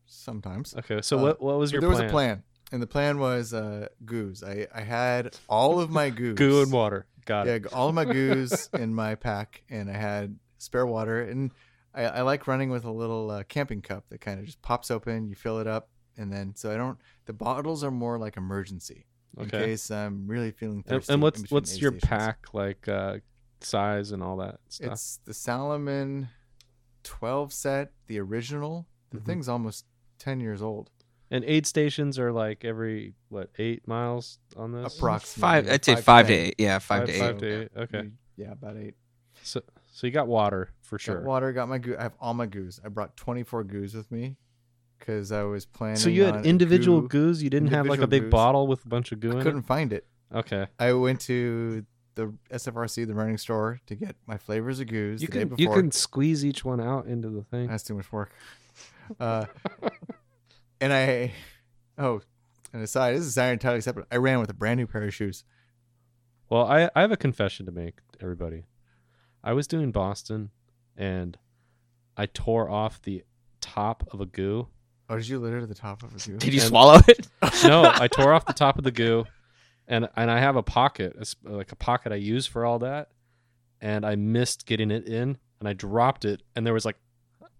[0.06, 0.74] Sometimes.
[0.78, 1.02] Okay.
[1.02, 2.02] So Uh, what what was your there plan?
[2.04, 4.42] was a plan, and the plan was uh, goos.
[4.42, 6.34] I, I had all of my goos.
[6.36, 7.06] Goo and water.
[7.24, 7.62] Got Yeah, it.
[7.70, 11.22] Yeah, all of my goos in my pack, and I had spare water.
[11.22, 11.50] And
[11.94, 14.90] I, I like running with a little uh, camping cup that kind of just pops
[14.90, 15.28] open.
[15.28, 16.98] You fill it up, and then so I don't.
[17.26, 19.06] The bottles are more like emergency
[19.38, 21.12] in case I'm really feeling And, thirsty.
[21.12, 22.08] and what's what's your stations.
[22.08, 22.88] pack like?
[22.88, 23.18] Uh,
[23.60, 24.92] size and all that stuff.
[24.92, 26.28] It's the Salomon
[27.02, 28.86] 12 set, the original.
[29.10, 29.26] The Mhm.
[29.26, 29.84] thing's almost
[30.20, 30.90] 10 years old.
[31.30, 34.96] And aid stations are like every what eight miles on this?
[34.96, 35.40] Approximately.
[35.40, 35.70] Five.
[35.72, 36.46] I'd say five five, to to ten.
[36.48, 36.54] eight.
[36.58, 37.20] Yeah, five, Five- to eight.
[37.20, 37.68] five to eight.
[37.76, 38.08] Okay.
[38.36, 38.94] Yeah, about eight.
[39.42, 39.62] So
[39.92, 41.16] so you got water for sure.
[41.16, 41.26] Got sure.
[41.28, 41.96] water, got my goo.
[41.98, 42.80] I have all my goos.
[42.84, 44.36] I brought 24 goos with me
[44.98, 45.96] because I was planning.
[45.96, 47.08] So you had a individual goo.
[47.08, 47.42] goos.
[47.42, 48.30] You didn't have like a big goos.
[48.30, 50.06] bottle with a bunch of goo I in couldn't find it.
[50.32, 50.36] it.
[50.38, 50.66] Okay.
[50.78, 55.22] I went to the SFRC, the running store, to get my flavors of goos.
[55.22, 57.68] You the day can you can squeeze each one out into the thing.
[57.68, 58.32] That's too much work.
[59.18, 59.46] Uh,
[60.80, 61.32] and I,
[61.98, 62.20] oh,
[62.72, 64.06] and aside, this is entirely separate.
[64.12, 65.44] I ran with a brand new pair of shoes.
[66.50, 68.64] Well, I I have a confession to make, everybody.
[69.42, 70.50] I was doing Boston,
[70.96, 71.38] and
[72.16, 73.24] I tore off the
[73.60, 74.68] top of a goo.
[75.10, 76.36] Oh, did you litter the top of a goo?
[76.38, 77.28] Did you And- swallow it?
[77.64, 79.24] No, I tore off the top of the goo,
[79.86, 83.08] and and I have a pocket, a like a pocket I use for all that,
[83.80, 86.96] and I missed getting it in, and I dropped it, and there was like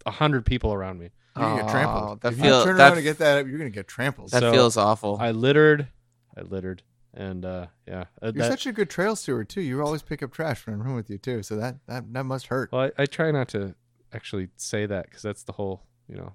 [0.07, 1.11] a hundred people around me.
[1.37, 2.21] You're gonna get Oh, trampled.
[2.23, 4.31] that if feel- you turn around and get that up, you're gonna get trampled.
[4.31, 5.19] That So, feels awful.
[5.21, 5.89] I littered,
[6.37, 6.83] I littered,
[7.15, 9.61] and uh, yeah, uh, You're that, such a good trail steward too.
[9.61, 11.43] You always pick up trash when I'm home with you too.
[11.43, 12.73] So that that, that must hurt.
[12.73, 13.75] Well, I, I try not to
[14.13, 16.33] actually say that because that's the whole, you know,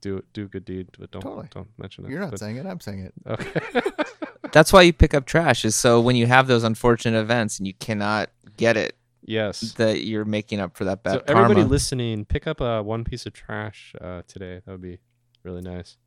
[0.00, 1.48] do do a good deed, but don't Totally.
[1.50, 2.10] don't mention it.
[2.10, 2.66] You're not But- saying it.
[2.66, 3.14] I'm saying it.
[3.26, 3.60] okay.
[4.52, 7.66] That's why you pick up trash is so when you have those unfortunate events and
[7.66, 9.72] you cannot get it, yes.
[9.74, 11.70] that you're making up for that bad So everybody karma.
[11.70, 14.60] listening, pick up uh, one piece of trash uh, today.
[14.64, 14.98] That would be
[15.42, 15.98] really nice.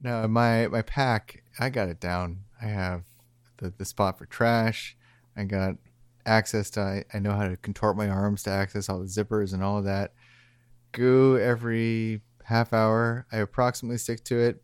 [0.00, 2.44] No, my my pack, I got it down.
[2.60, 3.04] I have
[3.58, 4.96] the the spot for trash.
[5.36, 5.76] I got
[6.26, 6.80] access to.
[6.80, 9.78] I, I know how to contort my arms to access all the zippers and all
[9.78, 10.12] of that.
[10.92, 13.26] Goo every half hour.
[13.32, 14.62] I approximately stick to it.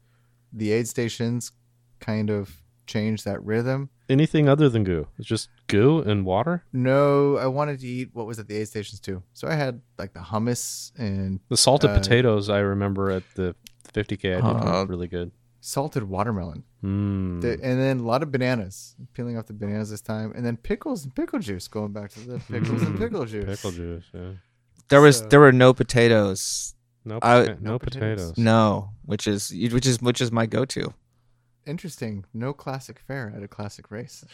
[0.52, 1.52] The aid stations
[2.00, 3.90] kind of change that rhythm.
[4.08, 5.06] Anything other than goo?
[5.18, 6.64] It's just goo and water.
[6.72, 9.22] No, I wanted to eat what was at the aid stations too.
[9.34, 13.54] So I had like the hummus and The salted Uh, potatoes I remember at the
[13.94, 14.36] 50k.
[14.36, 15.30] I did Uh, really good.
[15.60, 16.64] salted watermelon.
[16.82, 17.40] Mm.
[17.42, 18.94] The- and then a lot of bananas.
[19.12, 21.68] Peeling off the bananas this time, and then pickles and pickle juice.
[21.68, 23.44] Going back to the pickles and pickle juice.
[23.44, 24.04] Pickle juice.
[24.14, 24.30] Yeah.
[24.88, 26.74] there was So- there were no potatoes.
[27.04, 28.32] No, I- no, no potatoes.
[28.32, 28.38] potatoes.
[28.38, 30.94] No, which is which is which is my go-to.
[31.68, 32.24] Interesting.
[32.34, 34.24] No classic fare at a classic race.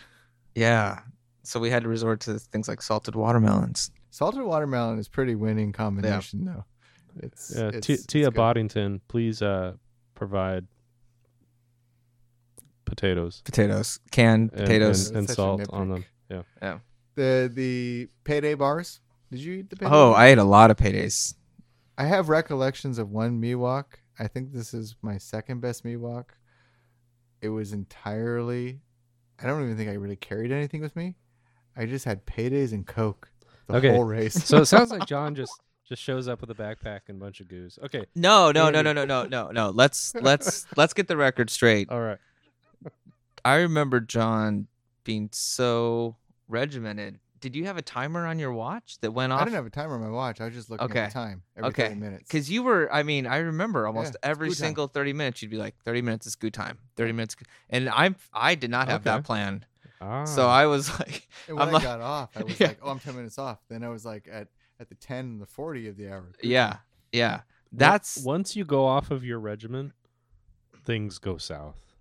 [0.54, 1.00] Yeah.
[1.42, 3.90] So we had to resort to things like salted watermelons.
[4.10, 6.64] Salted watermelon is pretty winning combination though.
[7.20, 8.34] It's Yeah, it's, T- it's Tia good.
[8.40, 9.74] Bodington, please uh,
[10.14, 10.66] provide
[12.84, 15.08] potatoes Potatoes, canned and, potatoes.
[15.08, 16.04] and, and That's salt on nitpick.
[16.30, 16.44] them.
[16.62, 16.78] Yeah.
[17.16, 19.00] The the payday bars.
[19.30, 19.90] Did you eat the payday?
[19.90, 20.18] oh, bars?
[20.18, 21.34] I ate a lot of paydays.
[21.96, 23.84] I have recollections of one Miwok.
[24.18, 26.24] I think this is my second best Miwok.
[27.44, 28.80] It was entirely.
[29.38, 31.16] I don't even think I really carried anything with me.
[31.76, 33.30] I just had paydays and Coke
[33.66, 34.32] the Okay, whole race.
[34.44, 35.52] So it sounds like Jon just
[35.86, 37.78] just shows up with a backpack and a bunch of goos.
[37.84, 38.06] Okay.
[38.14, 39.68] No, no, no, no, no, no, no, no.
[39.68, 41.90] Let's let's let's get the record straight.
[41.90, 42.16] All right.
[43.44, 44.68] I remember Jon
[45.04, 46.16] being so
[46.48, 47.18] regimented.
[47.44, 49.42] Did you have a timer on your watch that went off?
[49.42, 50.40] I didn't have a timer on my watch.
[50.40, 51.00] I was just looking Okay.
[51.00, 51.88] at the time every Okay.
[51.88, 52.22] 30 minutes.
[52.26, 55.42] Because you were, I mean, I remember almost it's every single thirty minutes.
[55.42, 56.78] You'd be like, thirty minutes is good time.
[56.96, 57.36] Thirty minutes,
[57.68, 59.10] and I'm, I did not have Okay.
[59.16, 59.66] that plan.
[60.00, 60.24] Ah.
[60.24, 62.68] So I was like, And when I'm i like- got off, I was Yeah.
[62.68, 64.48] like, "Oh, I'm 10 minutes off." Then I was like at
[64.80, 66.32] at the 10 and the 40 of the hour.
[66.42, 66.78] Yeah,
[67.12, 67.42] yeah.
[67.72, 69.92] That's once you go off of your regimen,
[70.82, 71.93] things go south.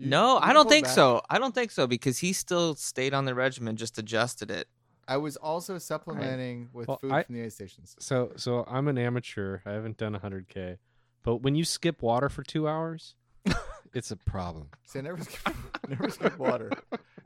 [0.00, 0.94] You- no, you I don't think back.
[0.94, 1.22] so.
[1.28, 4.66] I don't think so because he still stayed on the regimen, just adjusted it.
[5.06, 7.96] I was also supplementing with Well, food I- from the aid stations.
[7.98, 9.58] So so I'm an amateur.
[9.66, 10.78] I haven't done 100k,
[11.22, 13.14] but when you skip water for two hours,
[13.92, 14.68] it's a problem.
[14.86, 15.54] See, I never skip,
[15.88, 16.70] never skip water,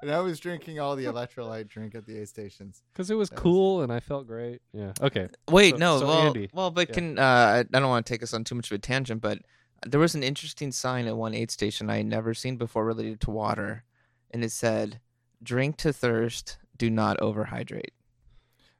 [0.00, 2.82] and I was drinking all the electrolyte drink at the aid stations.
[2.92, 4.62] Because it was That was- cool and I felt great.
[4.72, 4.92] Yeah.
[5.02, 5.28] Okay.
[5.50, 5.98] Wait, So- no.
[6.00, 6.94] so well, Andy, well, but yeah.
[6.94, 9.20] can uh, I I don't want to take us on too much of a tangent,
[9.20, 9.38] but
[9.86, 13.20] there was an interesting sign at one aid station I had never seen before related
[13.22, 13.84] to water,
[14.30, 15.00] and it said,
[15.42, 17.92] "Drink to thirst, do not overhydrate."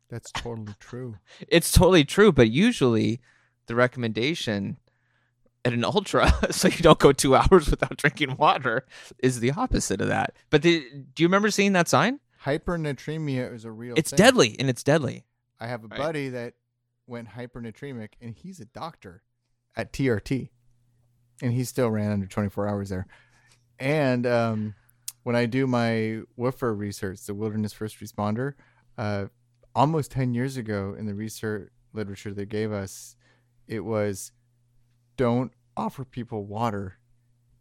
[0.09, 1.17] That's totally true.
[1.49, 3.21] It's totally true, but usually
[3.67, 4.77] the recommendation
[5.65, 8.85] at an ultra, so you don't go two hours without drinking water,
[9.19, 10.35] is the opposite of that.
[10.51, 10.81] But the,
[11.15, 12.21] do you remember seeing that sign?
[12.45, 13.95] Hypernatremia is a real.
[13.97, 14.19] It's thing.
[14.19, 15.25] deadly, and it's deadly.
[15.59, 15.99] I have a Right.
[15.99, 16.55] buddy that
[17.07, 19.23] went hypernatremic, and he's a doctor
[19.77, 20.51] at TRT,
[21.43, 23.07] and he still ran under 24 hours there.
[23.79, 24.75] And um,
[25.25, 28.55] when I do my woofer research, the Wilderness First Responder,
[28.97, 29.27] uh,
[29.75, 33.17] almost 10 years ago in the research literature they gave us,
[33.67, 34.33] it was
[35.17, 36.99] don't offer people water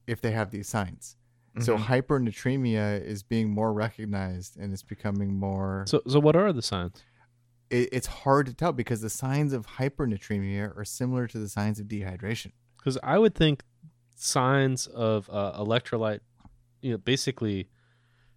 [0.08, 1.16] if they have these signs.
[1.60, 1.84] So Mhm.
[1.86, 7.04] hypernatremia is being more recognized and it's becoming more So so what are the signs?
[7.70, 11.80] it, it's hard to tell because the signs of hypernatremia are similar to the signs
[11.80, 12.52] of dehydration.
[12.84, 13.64] Because I would think
[14.14, 16.20] signs of uh, electrolyte,
[16.82, 17.70] you know, basically,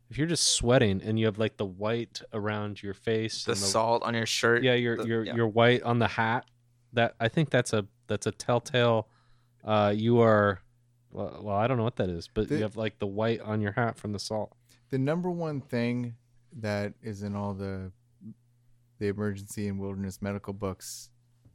[0.09, 3.61] if you're just sweating and you have like the white around your face, the and
[3.61, 4.63] salt on your shirt.
[4.63, 5.35] yeah, you're the- you're yeah.
[5.35, 6.45] you're white on the hat.
[6.93, 9.09] That I think that's a that's a telltale.
[9.65, 10.61] Uh, you are,
[11.11, 13.41] well, well, I don't know what that is, but The- you have like the white
[13.41, 14.55] on your hat from the salt.
[14.91, 16.15] The number one thing
[16.61, 17.91] that is in all the
[19.01, 21.11] the emergency and wilderness medical books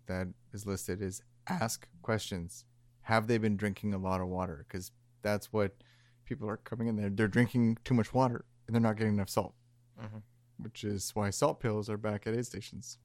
[0.07, 2.65] that is listed is ask questions.
[3.11, 4.65] Have they been drinking a lot of water?
[4.65, 4.89] Because
[5.21, 5.75] that's what
[6.23, 7.09] people are coming in there.
[7.09, 9.53] They're drinking too much water and they're not getting enough salt,
[10.01, 10.21] Mhm.
[10.59, 12.97] which is why salt pills are back at aid stations.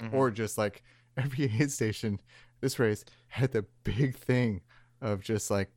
[0.00, 0.14] Mhm.
[0.14, 0.82] or just like
[1.16, 2.18] every aid station
[2.60, 4.62] this race had the big thing
[5.00, 5.70] of just like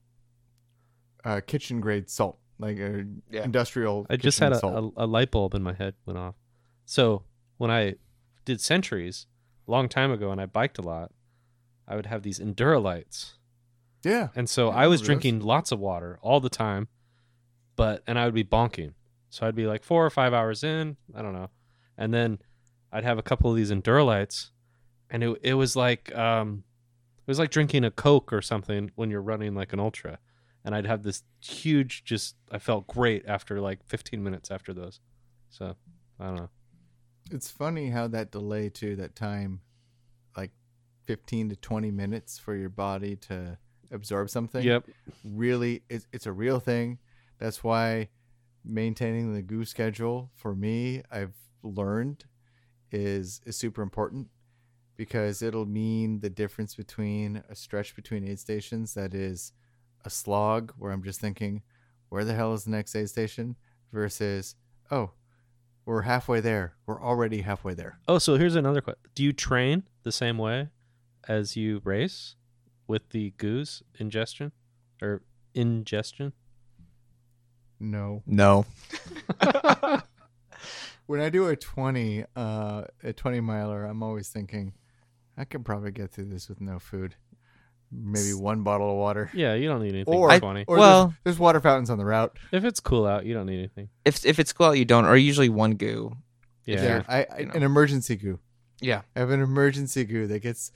[1.25, 3.43] uh, kitchen grade salt like uh, Yeah.
[3.43, 4.93] industrial I just had a, salt.
[4.97, 6.35] a, a light bulb in my head went off.
[6.85, 7.23] So
[7.57, 7.95] when I
[8.45, 9.27] did centuries
[9.67, 11.11] a long time ago and I biked a lot,
[11.87, 13.33] I would have these Endurolytes.
[14.05, 16.87] Yeah And so Yeah, I was drinking lots of water all the time,
[17.75, 18.93] but and I would be bonking.
[19.29, 21.49] So I'd be like four or five hours in, I don't know,
[21.97, 22.39] and then
[22.91, 24.51] I'd have a couple of these Endurolytes,
[25.09, 26.63] and it it was like um,
[27.17, 30.19] it was like drinking a Coke or something when you're running like an ultra,
[30.63, 35.01] and I'd have this huge just I felt great after like 15 minutes after those,
[35.49, 35.75] so
[36.19, 36.49] I don't know.
[37.31, 39.59] it's funny how that delay too that time
[40.37, 40.51] like
[41.07, 43.57] 15 to 20 minutes for your body to
[43.95, 44.85] absorb something Yep.
[45.23, 46.99] really it's, it's a real thing.
[47.39, 48.09] That's why
[48.63, 52.25] maintaining the goo schedule for me i've learned
[52.91, 54.27] is is super important
[54.95, 59.51] because it'll mean the difference between a stretch between aid stations that is
[60.03, 61.61] a slog where i'm just thinking
[62.09, 63.55] where the hell is the next aid station?
[63.91, 64.55] versus
[64.91, 65.11] oh
[65.85, 66.73] we're halfway there.
[66.87, 67.99] We're already halfway there.
[68.07, 70.69] Oh, so here's another question: Do you train the same way
[71.27, 72.35] as you race
[72.87, 74.51] with the goose ingestion
[75.01, 75.21] or
[75.53, 76.33] ingestion?
[77.79, 78.65] no no.
[81.07, 84.73] when I do a 20, uh, a 20 miler, I'm always thinking,
[85.37, 87.15] I could probably get through this with no food.
[87.91, 89.29] Maybe one bottle of water.
[89.33, 90.13] Yeah, you don't need anything.
[90.13, 90.65] Or, for I- 20.
[90.67, 92.37] or Well- there's, there's water fountains on the route.
[92.51, 93.89] If it's cool out, you don't need anything.
[94.03, 96.15] If if it's cool, out, you don't, or usually one goo.
[96.65, 96.83] Yeah.
[96.83, 97.03] Yeah.
[97.07, 97.51] I, I you know.
[97.53, 98.39] an emergency goo.
[98.81, 99.01] Yeah.
[99.15, 100.71] I have an emergency goo that gets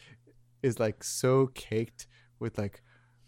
[0.64, 2.08] is like so caked
[2.40, 2.82] with like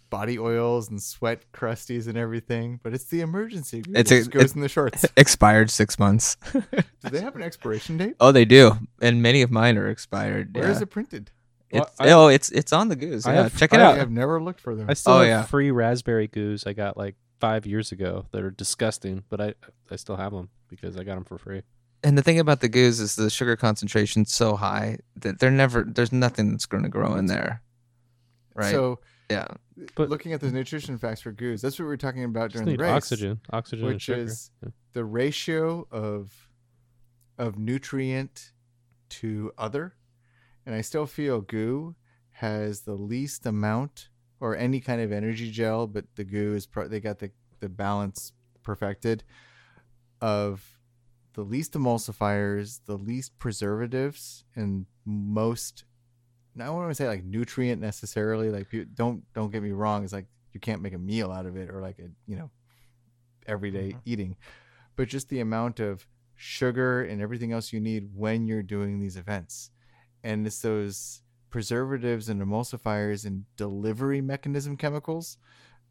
[0.10, 4.28] body oils and sweat crusties and everything, but it's the emergency It It's a- goes
[4.44, 5.06] it's- in the shorts.
[5.17, 6.36] Expired six months.
[6.52, 6.62] Do
[7.10, 8.15] they have an expiration date?
[8.19, 10.54] oh, they do, and many of mine are expired.
[10.56, 10.71] Where yeah.
[10.71, 11.32] is it printed?
[11.71, 13.25] Well, I- oh, it's it's on the goos.
[13.25, 13.96] I Yeah, have- check it I out.
[13.96, 14.90] I have never looked for them.
[14.90, 15.42] I still Oh, have yeah.
[15.44, 19.54] free raspberry goos I got like five years ago that are disgusting, but I
[19.90, 21.62] I still have them because I got them for free.
[22.04, 25.83] And the thing about the goos is the sugar concentration's so high that they're never
[25.83, 27.62] there's nothing that's going to grow in there.
[28.56, 28.71] Right.
[28.71, 28.99] So
[29.29, 29.47] yeah.
[29.95, 32.67] But- looking at the nutrition facts for goos, that's what we were talking about during
[32.67, 32.91] need the race.
[32.91, 34.21] oxygen, oxygen, and which sugar.
[34.21, 34.69] is Yeah.
[34.93, 36.49] the ratio of
[37.37, 38.52] of nutrient
[39.10, 39.95] to other
[40.65, 41.95] and i still feel goo
[42.33, 46.87] has the least amount or any kind of energy gel but the goo is pro-
[46.87, 47.31] they got the
[47.62, 48.31] the balance
[48.63, 49.23] perfected
[50.21, 50.79] of
[51.34, 55.86] the least emulsifiers the least preservatives and most
[56.60, 58.50] I don't want to say like nutrient necessarily.
[58.50, 60.04] Like, don't don't get me wrong.
[60.04, 62.50] It's like you can't make a meal out of it or like a you know
[63.48, 64.02] everyday Mhm.
[64.06, 64.36] eating,
[64.96, 66.06] but just the amount of
[66.36, 69.71] sugar, and everything else you need when you're doing these events.
[70.23, 75.38] And it's those preservatives and emulsifiers and delivery mechanism chemicals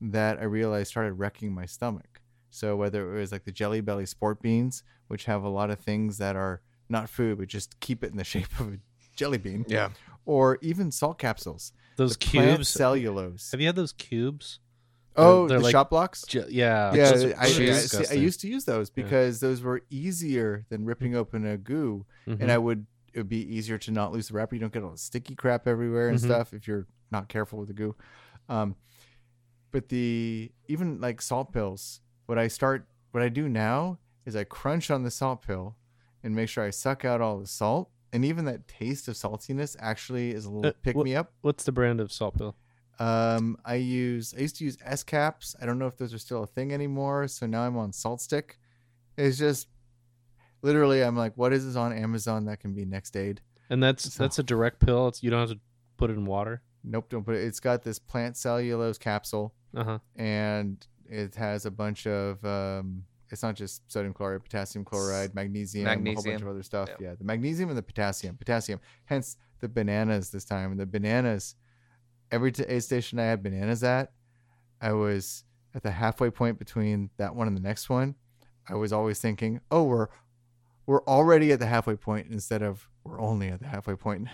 [0.01, 2.20] that I realized started wrecking my stomach.
[2.51, 5.79] So whether it was like the Jelly Belly sport beans, which have a lot of
[5.79, 8.79] things that are not food but just keep it in the shape of a
[9.17, 9.91] jelly bean, Yeah.
[10.25, 12.69] or even salt capsules, Those the plant cubes.
[12.69, 13.51] cellulose.
[13.53, 14.59] Have you had those cubes?
[15.17, 16.23] oh, they're the like- Shot Bloks.
[16.27, 16.95] Ju- yeah.
[16.95, 19.03] yeah, those I, are I, see, I used to use those Yeah.
[19.05, 22.41] because those were easier than ripping open a goo, Mhm.
[22.41, 24.55] and I would it would be easier to not lose the wrapper.
[24.55, 26.25] You don't get all the sticky crap everywhere and Mhm.
[26.25, 27.97] stuff if you're not careful with the goo.
[28.49, 28.77] Um,
[29.73, 32.01] but the even like salt pills,
[32.31, 35.75] what I start, what I do now is I crunch on the salt pill
[36.23, 39.77] and make sure I suck out all the salt, and even that taste of saltiness
[39.81, 41.33] actually is a little Uh, pick what- me up.
[41.41, 42.55] What's the brand of salt pill?
[43.01, 45.57] Um, I use I used to use S caps.
[45.61, 47.27] I don't know if those are still a thing anymore.
[47.27, 48.59] So now I'm on Salt Stick.
[49.17, 49.67] It's just
[50.63, 53.41] literally I'm like, what is this on Amazon that can be next aid?
[53.71, 55.09] And that's So- that's a direct pill.
[55.09, 55.61] It's you don't have to
[55.97, 56.63] put it in water.
[56.85, 57.43] Nope, don't put it.
[57.45, 59.99] It's got this plant cellulose capsule, Uh huh.
[60.17, 62.45] and it has a bunch of.
[62.45, 66.89] Um, it's not just sodium chloride, potassium chloride, magnesium, a whole bunch of other stuff.
[66.89, 67.01] Yep.
[67.01, 68.37] Yeah, the magnesium and the potassium.
[68.37, 68.81] Potassium.
[69.05, 70.73] Hence the bananas this time.
[70.73, 71.55] And the bananas,
[72.33, 74.11] every t- aid station I had bananas at,
[74.81, 75.45] I was
[75.75, 78.17] at the halfway point between that one and the next one.
[78.69, 80.09] I was always thinking, oh, we're
[80.87, 84.29] we're already at the halfway point instead of we're only at the halfway point.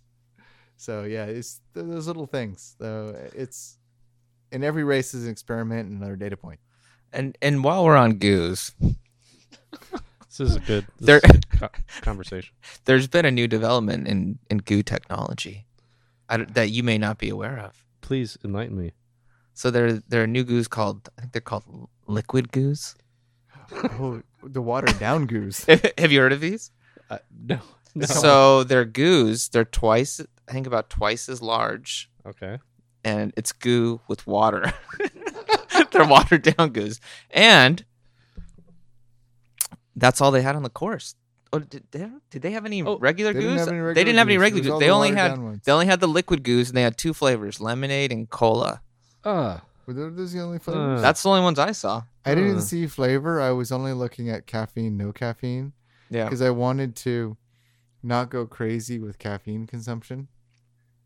[0.76, 2.76] so yeah, it's those little things.
[2.78, 3.77] Though it's
[4.52, 6.60] in every race is an experiment and another data point.
[7.12, 8.72] And and while we're on goos,
[10.28, 11.68] This is a good this There- is a good co-
[12.02, 12.54] conversation.
[12.84, 15.66] there's been a new development in in goo technology
[16.28, 17.84] I don't- that you may not be aware of.
[18.02, 18.92] Please enlighten me.
[19.54, 22.94] So there there are new goos called I think they're called liquid goos.
[23.72, 25.64] Oh, the watered down goos.
[25.98, 26.70] Have you heard of these?
[27.10, 27.58] Uh, no.
[27.94, 28.06] no.
[28.06, 29.48] So they're goos.
[29.48, 32.58] They're twice I think about twice as large, okay.
[33.08, 34.72] And it's goo with water.
[35.92, 37.00] they're watered down goos,
[37.30, 37.84] and
[39.96, 41.14] that's all they had on the course.
[41.52, 43.58] Oh, did they, did they have any Oh, regular They goos?
[43.60, 44.42] have any regular they didn't have any goose.
[44.42, 44.72] Regular was goose.
[44.74, 45.62] all They the only had ones.
[45.64, 48.82] they only had the liquid goos, and they had two flavors: lemonade and cola.
[49.24, 49.62] Ah.
[49.86, 50.98] Were those the only flavors?
[50.98, 52.02] Uh, That's the only ones I saw.
[52.26, 52.60] I didn't uh.
[52.60, 53.40] see flavor.
[53.40, 55.72] I was only looking at caffeine, no caffeine,
[56.10, 56.24] Yeah.
[56.24, 57.38] because I wanted to
[58.02, 60.28] not go crazy with caffeine consumption.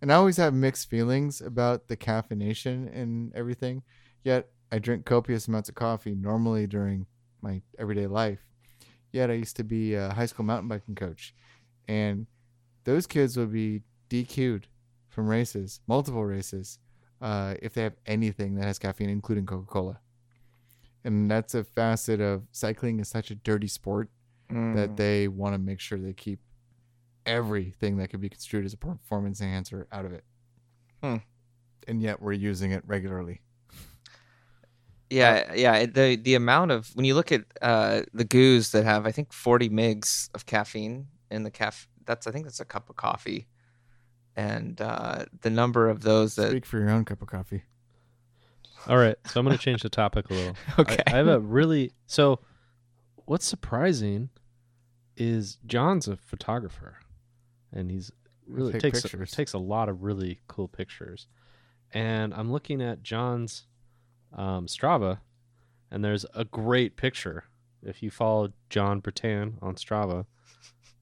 [0.03, 3.83] And I always have mixed feelings about the caffeination and everything.
[4.25, 7.07] Yet I drink copious amounts of coffee normally during
[7.41, 8.41] my everyday life.
[9.13, 11.35] Yet I used to be a high school mountain biking coach,
[11.87, 12.27] and
[12.85, 14.67] those kids would be DQ'd
[15.09, 16.79] from races, multiple races,
[17.21, 20.01] uh, if they have anything that has caffeine, including Coca Cola.
[21.05, 24.09] And that's a facet of cycling is such a dirty sport
[24.51, 24.75] Mm.
[24.75, 26.39] that they want to make sure they keep
[27.27, 30.25] everything that could be construed as a performance enhancer out of it.
[31.03, 31.17] Hmm.
[31.89, 33.41] And yet we're using it regularly.
[35.11, 35.85] Yeah, yeah.
[35.85, 39.33] The the amount of when you look at uh, the goos that have, I think,
[39.33, 41.87] forty migs of caffeine in the caf.
[42.07, 43.47] That's I think that's a cup of coffee,
[44.37, 46.51] and uh, the number of those that.
[46.51, 47.63] Speak for your own cup of coffee.
[48.89, 49.17] All right.
[49.27, 50.57] So I'm going to change the topic a little.
[50.79, 51.03] Okay.
[51.07, 52.41] I, I have a really so.
[53.27, 54.31] What's surprising
[55.17, 56.97] is Jon's a photographer,
[57.73, 58.11] and he's
[58.47, 59.31] really Take takes pictures.
[59.31, 61.27] takes a lot of really cool pictures.
[61.93, 63.65] And I'm looking at Jon's
[64.35, 65.19] um, Strava,
[65.91, 67.45] and there's a great picture.
[67.85, 70.25] If you follow Jon Bretan on Strava,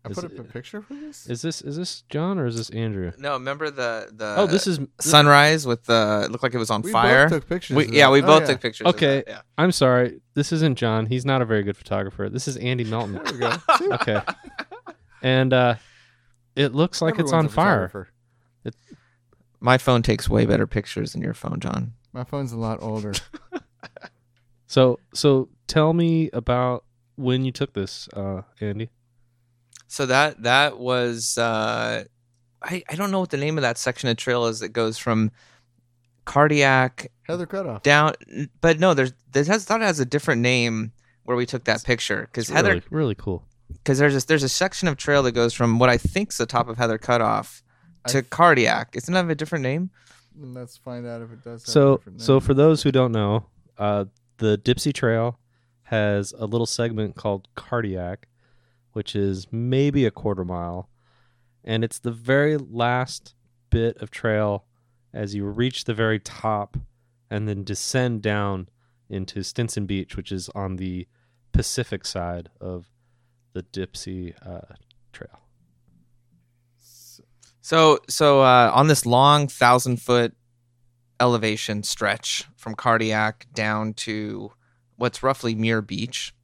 [0.04, 1.26] I Is put up it- a picture for this.
[1.28, 3.12] is this is this Jon or is this Andrew?
[3.18, 4.34] no, remember the the.
[4.38, 7.28] oh, this is this- sunrise with the it looked like it was on we fire.
[7.28, 7.76] both took pictures.
[7.76, 8.46] We- of yeah, we Oh, both yeah.
[8.48, 8.86] took pictures.
[8.86, 9.22] of Okay.
[9.26, 10.20] that, I'm sorry.
[10.34, 11.04] This isn't Jon.
[11.06, 12.30] He's not a very good photographer.
[12.30, 13.20] This is Andy Melton.
[13.22, 13.52] There we go.
[13.96, 14.20] Okay.
[15.22, 15.74] And uh,
[16.60, 17.88] it looks like it's on fire.
[17.88, 18.08] photographer.
[18.64, 18.70] yeah.
[19.60, 21.92] My phone takes way better pictures than your phone, Jon.
[22.12, 23.12] My phone's a lot older.
[24.70, 26.84] So so tell me about
[27.16, 28.88] when you took this, uh, Andy.
[29.88, 32.04] So that that was uh,
[32.62, 34.96] I I don't know what the name of that section of trail is that goes
[34.96, 35.32] from
[36.24, 37.82] cardiac Heather Cutoff.
[37.82, 38.12] down,
[38.60, 40.92] but no, there's this has thought it has a different name
[41.24, 43.42] where we took that picture because Heather really, really cool.
[43.72, 46.46] Because there's a, there's a section of trail that goes from what I think's the
[46.46, 47.62] top of Heather Cutoff
[48.08, 48.94] to I- cardiac.
[48.96, 49.90] Isn't that a different name?
[50.38, 51.62] Let's find out if it does.
[51.62, 53.46] Have a So different so for those who don't know,
[53.78, 54.06] uh,
[54.38, 55.38] the Dipsea Trail
[55.84, 58.28] has a little segment called Cardiac,
[58.92, 60.88] which is maybe a quarter mile,
[61.64, 63.34] and it's the very last
[63.70, 64.64] bit of trail
[65.12, 66.76] as you reach the very top
[67.28, 68.68] and then descend down
[69.08, 71.06] into Stinson Beach, which is on the
[71.52, 72.86] Pacific side of
[73.52, 74.74] the Dipsea uh,
[75.12, 75.40] Trail.
[77.60, 80.34] So so uh, on this long thousand foot
[81.20, 84.52] elevation stretch from Cardiac down to
[84.96, 86.34] what's roughly Muir Beach,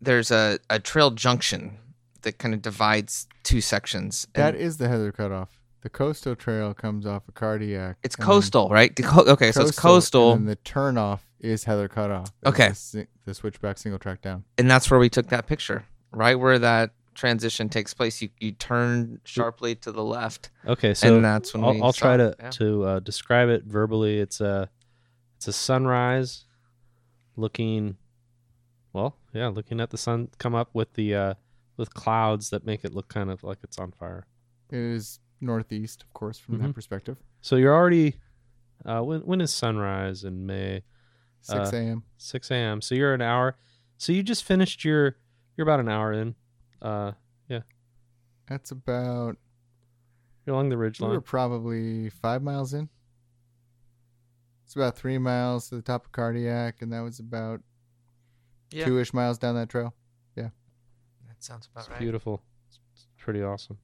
[0.00, 1.78] there's a, a trail junction
[2.22, 4.26] that kind of divides two sections.
[4.34, 5.55] That and is the Heather Cutoff.
[5.86, 7.98] The coastal trail comes off of Cardiac.
[8.02, 8.92] it's coastal, right?
[8.96, 12.32] Co- Okay, so it's coastal, And then the turnoff is Heather Cutoff.
[12.42, 12.68] It's Okay.
[12.70, 14.42] The, si- the switchback single track down.
[14.58, 18.20] and that's where we took that picture, right where that transition takes place.
[18.20, 21.92] You you turn sharply to the left, Okay, so and that's when I'll, we I'll
[21.92, 22.34] try to.
[22.40, 22.50] Yeah.
[22.50, 24.18] to uh, describe it verbally.
[24.18, 24.68] It's a
[25.36, 26.46] it's a sunrise,
[27.36, 27.96] looking,
[28.92, 31.34] well, yeah, looking at the sun come up with the uh,
[31.76, 34.26] with clouds that make it look kind of like it's on fire.
[34.70, 36.62] It is northeast, of course, from Mhm.
[36.68, 37.16] that perspective.
[37.40, 38.16] So you're already
[38.84, 40.82] uh, when when is sunrise in May?
[41.40, 42.02] 6 Uh, a.m.
[42.18, 42.80] Six a.m.
[42.82, 43.56] So you're an hour.
[43.98, 45.16] So you just finished your
[45.56, 46.34] you're about an hour in.
[46.82, 47.12] Uh,
[47.48, 47.62] yeah.
[48.46, 49.38] That's about,
[50.44, 51.10] you're along the ridge line.
[51.10, 52.88] we were probably five miles in.
[54.64, 57.62] It's about three miles to the top of Cardiac, and that was about
[58.72, 58.84] Yeah.
[58.84, 59.94] two ish miles down that trail.
[60.34, 60.50] Yeah.
[61.28, 61.98] That sounds about It's right.
[62.00, 62.42] beautiful.
[62.68, 63.78] It's pretty awesome.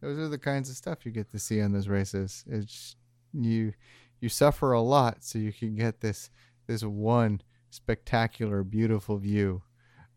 [0.00, 2.44] Those are the kinds of stuff you get to see on those races.
[2.48, 2.96] It's
[3.32, 3.72] you
[4.20, 6.30] you suffer a lot so you can get this
[6.66, 7.40] this one
[7.70, 9.62] spectacular, beautiful view.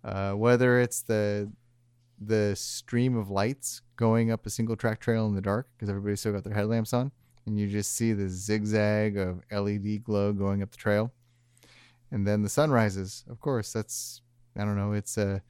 [0.03, 1.51] Uh, whether it's the
[2.19, 6.19] the stream of lights going up a single track trail in the dark because everybody's
[6.19, 7.11] still got their headlamps on,
[7.45, 11.11] and you just see the zigzag of LED glow going up the trail,
[12.11, 13.23] and then the sun rises.
[13.29, 14.21] Of course, that's
[14.55, 14.93] I don't know.
[14.93, 15.41] It's a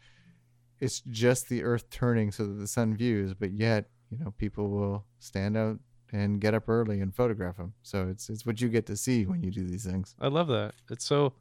[0.80, 4.70] it's just the earth turning so that the sun views, but yet you know people
[4.70, 5.80] will stand out
[6.12, 7.74] and get up early and photograph them.
[7.84, 10.16] So it's it's what you get to see when you do these things.
[10.20, 10.74] I love that.
[10.90, 11.34] It's so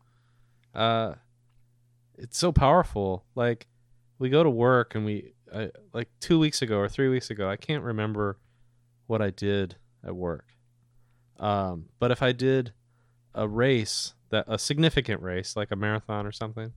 [0.75, 1.15] uh
[2.17, 3.25] it's so powerful.
[3.35, 3.67] Like
[4.19, 7.51] we go to work and we I, like 2 weeks ago or 3 weeks ago,
[7.51, 8.39] I can't remember
[9.09, 10.47] what I did at work.
[11.39, 12.73] Um but if I did
[13.35, 16.73] a race that a significant race like a marathon or something,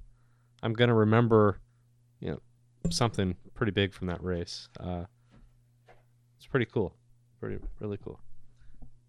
[0.64, 1.60] I'm going to remember
[2.20, 2.40] you know
[2.90, 4.68] something pretty big from that race.
[4.80, 5.06] Uh
[6.44, 6.94] it's pretty cool.
[7.40, 8.20] Pretty really cool.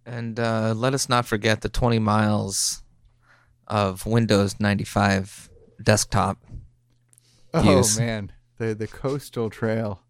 [0.06, 2.82] And uh, let us not forget the 20 miles
[3.66, 5.50] of Windows 95
[5.82, 6.38] desktop.
[7.52, 7.98] Oh Use.
[7.98, 10.00] man, the the coastal trail.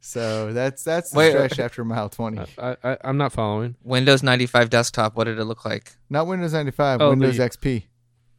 [0.00, 2.40] So that's that's the Wait, stretch after mile twenty.
[2.58, 3.74] I, I I'm not following.
[3.82, 5.96] Windows 95 desktop, what did it look like?
[6.10, 7.84] Not Windows ninety five, Oh, Windows the- XP.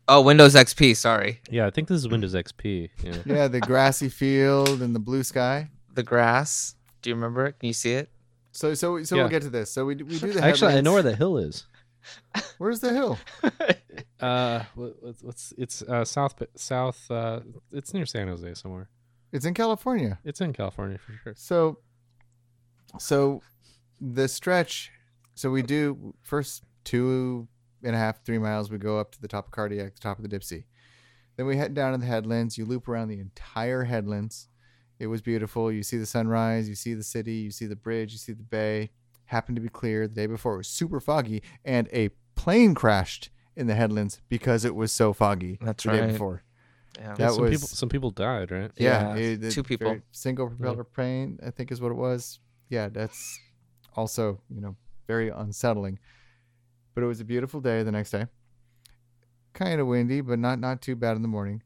[0.08, 1.40] Oh, Windows XP, sorry.
[1.52, 2.90] Yeah, I think this is Windows XP.
[3.04, 3.18] Yeah.
[3.26, 5.70] Yeah, the grassy field and the blue sky.
[5.94, 6.74] The grass.
[7.02, 7.60] Do you remember it?
[7.60, 8.10] Can you see it?
[8.52, 9.24] So so so Yeah.
[9.24, 9.72] we'll get to this.
[9.72, 11.66] So we we do the Actually, I know where the hill is.
[12.58, 13.18] Where's the hill?
[14.22, 17.40] Uh, what's, what's it's uh south south uh
[17.72, 18.90] it's near San Jose somewhere.
[19.32, 20.20] It's in California.
[20.26, 21.34] It's in California for sure.
[21.38, 21.80] So,
[22.98, 23.42] so
[24.02, 24.92] the stretch.
[25.36, 27.48] So we do first two
[27.82, 28.70] and a half, three miles.
[28.70, 30.66] We go up to the top of Cardiac, the top of the Dipsea.
[31.38, 32.58] Then we head down to the headlands.
[32.58, 34.49] You loop around the entire headlands.
[35.00, 35.72] It was beautiful.
[35.72, 36.68] You see the sunrise.
[36.70, 37.34] You see the city.
[37.36, 38.12] You see the bridge.
[38.12, 38.92] You see the bay.
[39.26, 40.08] Happened to be clear.
[40.08, 44.66] The day before it was super foggy, and a plane crashed in the headlands because
[44.66, 45.58] it was so foggy.
[45.62, 46.12] That's the day right.
[46.12, 46.44] before.
[46.98, 47.14] Yeah.
[47.16, 48.72] That some was- people some people died, right?
[48.76, 50.00] Yeah, Yeah, it- it- two people.
[50.12, 52.40] single propeller plane, I think is what it was.
[52.70, 53.40] Yeah, that's
[53.96, 54.76] also you know
[55.08, 56.00] very unsettling.
[56.96, 58.26] But it was a beautiful day the next day.
[59.54, 61.62] Kind of windy, but not not too bad in the morning.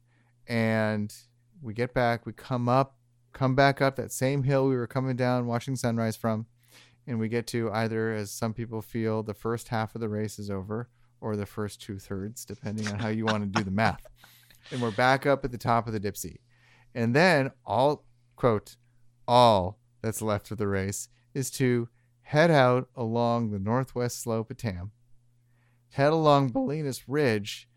[0.47, 1.13] And
[1.61, 2.97] we get back, we come up,
[3.33, 6.45] come back up that same hill we were coming down, watching sunrise from,
[7.05, 10.39] and we get to either, as some people feel, the first half of the race
[10.39, 13.71] is over, or the first two thirds, depending on how you want to do the
[13.83, 14.05] math.
[14.71, 16.37] And we're back up at the top of the Dipsea.
[16.95, 18.05] And then all
[18.35, 18.77] quote
[19.27, 21.89] all that's left of the race is to
[22.23, 24.91] head out along the northwest slope of Tam,
[25.91, 27.67] head along Bolinas Ridge,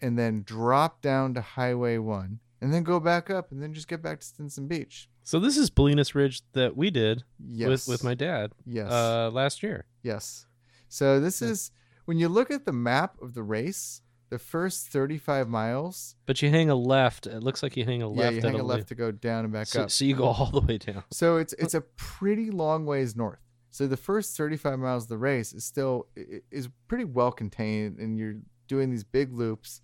[0.00, 3.88] and then drop down to Highway One, and then go back up, and then just
[3.88, 5.08] get back to Stinson Beach.
[5.22, 9.30] So this is Bolinas Ridge that we did Yes, with with my dad yes, uh
[9.32, 9.86] last year.
[10.02, 10.46] yes.
[10.88, 11.48] So this Yeah.
[11.50, 11.70] is
[12.06, 16.16] when you look at the map of the race, the first 35 miles.
[16.26, 17.26] But you hang a left.
[17.26, 18.20] It looks like you hang a left.
[18.34, 19.90] yeah, you hang a left to go down and back So, up.
[19.90, 21.04] so you go all the way down.
[21.12, 23.40] So it's it's a pretty long ways north.
[23.72, 26.08] So the first 35 miles of the race is still
[26.50, 28.36] is pretty well contained, and you're
[28.66, 29.80] doing these big loops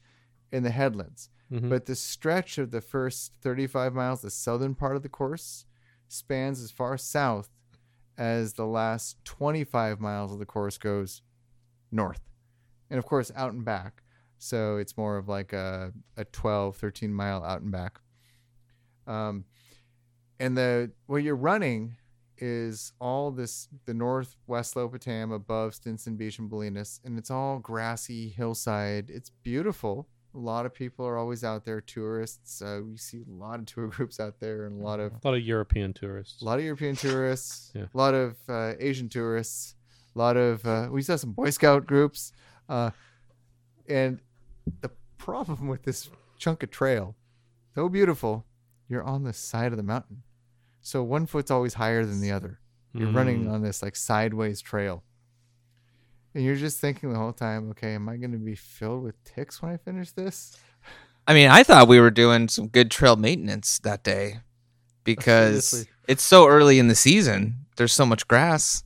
[0.51, 1.29] in the headlands.
[1.51, 1.68] Mhm.
[1.68, 5.64] But the stretch of the first 35 miles, the southern part of the course,
[6.09, 7.51] spans as far south
[8.18, 11.22] as the last 25 miles of the course goes
[11.92, 12.20] north,
[12.90, 14.03] and of course out and back.
[14.38, 18.01] So it's more of like a, a 12, 13 mile out and back.
[19.07, 19.44] Um,
[20.38, 21.97] and the where you're running
[22.38, 27.30] is all this the northwest slope of Tam above Stinson Beach and Bolinas, and it's
[27.30, 29.11] all grassy hillside.
[29.11, 30.09] It's beautiful.
[30.37, 32.61] A lot of people are always out there, tourists.
[32.61, 35.20] Uh, we see a lot of tour groups out there, and a lot of A
[35.28, 36.43] lot of European tourists.
[36.43, 37.84] a lot of European tourists, Yeah.
[37.93, 39.74] a lot of uh, Asian tourists,
[40.14, 42.32] a lot of uh, we saw some Boy Scout groups,
[42.68, 42.91] uh,
[43.89, 44.20] and
[44.82, 47.14] the problem with this chunk of trail,
[47.74, 48.45] though beautiful,
[48.89, 50.22] you're on the side of the mountain,
[50.82, 52.61] so one foot's always higher than the other.
[52.93, 53.53] You're running Mm.
[53.53, 55.03] on this like sideways trail,
[56.37, 59.22] and you're just thinking the whole time, okay, am I going to be filled with
[59.24, 60.57] ticks when I finish this?
[61.26, 64.41] I mean, I thought we were doing some good trail maintenance that day
[65.05, 65.93] because Seriously.
[66.07, 67.66] it's so early in the season.
[67.76, 68.84] There's so much grass.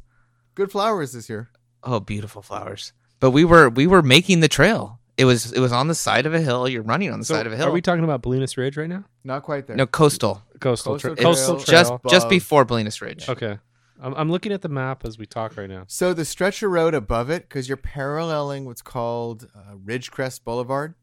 [0.54, 1.50] Good flowers this year.
[1.82, 2.92] Oh, beautiful flowers.
[3.20, 4.98] But we were we were making the trail.
[5.16, 6.66] It was it was on the side of a hill.
[6.68, 7.68] You're running on the So side of a hill.
[7.68, 9.04] Are we talking about Bolinas Ridge right now?
[9.24, 9.76] Not quite there.
[9.76, 10.42] no coastal.
[10.60, 12.00] Coastal, Coastal tra- coastal trail.
[12.04, 13.28] Just just before Bolinas Ridge.
[13.28, 13.58] okay.
[14.00, 15.84] I'm, I'm looking at the map as we talk right now.
[15.86, 20.94] So the stretch of road above it, because you're paralleling what's called uh, Ridgecrest Boulevard,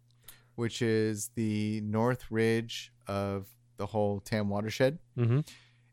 [0.56, 5.00] which is the north ridge of the whole Tam watershed.
[5.18, 5.42] Mm-hmm.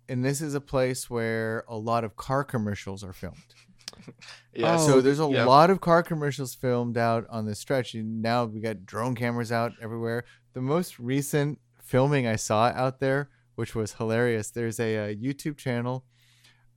[0.09, 3.37] And this is a place where a lot of car commercials are filmed.
[4.53, 4.77] Yeah.
[4.79, 5.45] Oh, so there's a yeah.
[5.45, 7.95] lot of car commercials filmed out on this stretch.
[7.95, 10.25] And now we got drone cameras out everywhere.
[10.53, 15.57] The most recent filming I saw out there, which was hilarious, there's a, uh YouTube
[15.57, 16.05] channel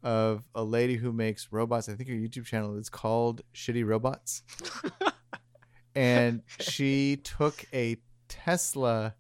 [0.04, 1.90] of a lady who makes robots.
[1.90, 4.44] I think her YouTube channel is called Shitty Robots.
[5.96, 9.16] and she took a Tesla,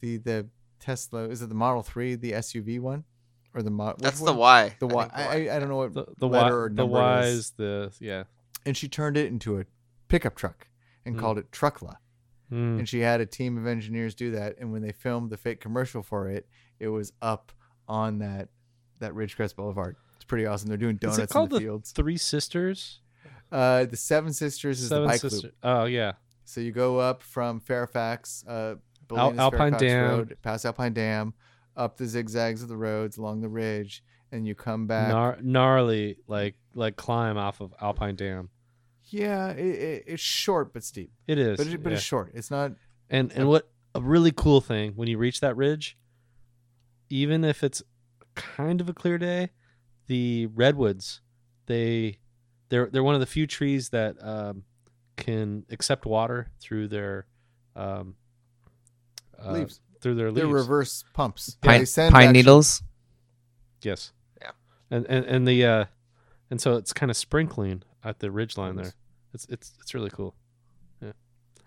[0.00, 0.48] the the
[0.80, 3.04] Tesla is it the Model Three, the SUV one,
[3.54, 3.98] or the model?
[4.00, 4.76] That's the Y.
[4.78, 5.02] The I Y.
[5.04, 7.00] think I, I, I don't know what The the y, letter or the number it
[7.00, 7.34] y is.
[7.38, 8.24] is the yeah.
[8.66, 9.64] And she turned it into a
[10.08, 10.68] pickup truck
[11.04, 11.20] and Hmm.
[11.20, 11.96] called it Truckla.
[12.52, 12.80] Mm.
[12.80, 14.56] And she had a team of engineers do that.
[14.58, 16.46] And when they filmed the fake commercial for it,
[16.78, 17.50] it was up
[17.88, 18.50] on that
[19.02, 19.96] that Ridgecrest Boulevard.
[20.16, 20.68] It's pretty awesome.
[20.68, 21.92] They're doing Is donuts it called in the, the fields.
[21.92, 23.00] Three Sisters?
[23.50, 25.44] Uh, the Seven Sisters is Seven the bike Sisters.
[25.44, 25.54] loop.
[25.62, 26.12] Oh yeah.
[26.44, 28.76] So you go up from Fairfax, uh,
[29.10, 30.08] Al- Alpine Fairfax Dam.
[30.10, 31.34] Road, past Alpine Dam,
[31.76, 35.12] up the zigzags of the roads along the ridge, and you come back.
[35.12, 38.48] Gnar- gnarly like like climb off of Alpine Dam.
[39.10, 41.58] yeah, it, it, it's short but steep, It is.
[41.58, 41.96] but it, but yeah.
[41.96, 42.32] it's short.
[42.34, 42.72] It's not.
[43.10, 45.98] And and what a really cool thing when you reach that ridge,
[47.10, 47.82] even if it's
[48.34, 49.50] kind of a clear day,
[50.06, 51.20] the redwoods,
[51.66, 52.18] they
[52.68, 54.64] they're they're one of the few trees that um,
[55.16, 57.26] can accept water through their
[57.76, 58.14] um,
[59.44, 59.80] uh, Leaves.
[60.00, 60.36] through their leaves.
[60.40, 61.56] They're reverse pumps.
[61.60, 62.82] Pine, They send pine actually- needles.
[63.82, 64.12] Yes.
[64.40, 64.50] Yeah.
[64.90, 65.84] And and and the uh,
[66.50, 68.94] and so it's kind of sprinkling at the ridge line there.
[69.34, 70.34] It's it's it's really cool.
[71.00, 71.12] Yeah.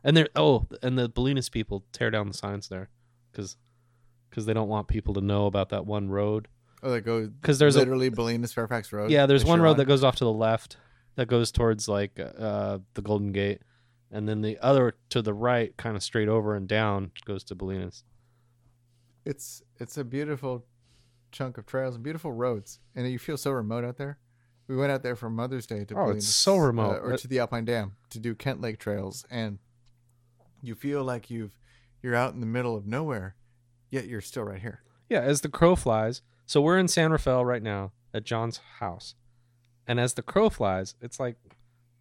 [0.04, 2.90] And they're oh, and the Bolinas people tear down the signs there
[3.32, 3.58] because
[4.30, 6.48] because they don't want people to know about that one road.
[6.86, 9.10] Oh, that goes Because there's a literally Bolinas Fairfax Road.
[9.10, 10.78] yeah, there's one road that goes off to the left
[11.16, 13.62] that goes towards like uh the Golden Gate,
[14.12, 17.56] and then the other to the right, kind of straight over and down, goes to
[17.56, 18.04] Bolinas.
[19.26, 20.66] It's it's a beautiful
[21.32, 24.20] chunk of trails and beautiful roads, and you feel so remote out there.
[24.68, 26.96] We went out there for Mother's Day to Oh, it's Bolinas, so remote.
[26.98, 29.58] uh, or to the Alpine Dam to do Kent Lake trails, and
[30.62, 31.58] you feel like you've
[32.04, 33.36] you're out in the middle of nowhere,
[33.90, 34.82] yet you're still right here.
[35.10, 36.22] Yeah, as the crow flies.
[36.46, 39.16] So we're in San Rafael right now at Jon's house.
[39.88, 41.36] And as the crow flies, it's like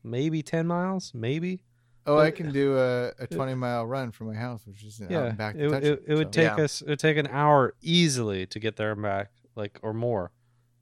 [0.03, 1.63] maybe 10 miles, maybe.
[2.07, 5.01] Oh, But- I can do a, a 20 mile run from my house, which is
[5.09, 5.25] yeah.
[5.27, 6.41] and back it, to would- touch it, it would so.
[6.43, 6.65] take Yeah.
[6.65, 10.31] us it would take an hour easily to get there and back, like or more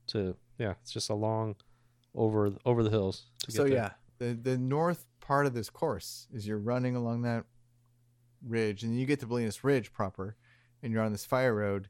[0.09, 1.55] to yeah, it's just a long
[2.15, 3.73] over over the hills to get So there.
[3.73, 7.45] yeah, the the north part of this course is you're running along that
[8.47, 10.37] ridge, and then you get to Bolinas Ridge proper,
[10.83, 11.89] and you're on this fire road,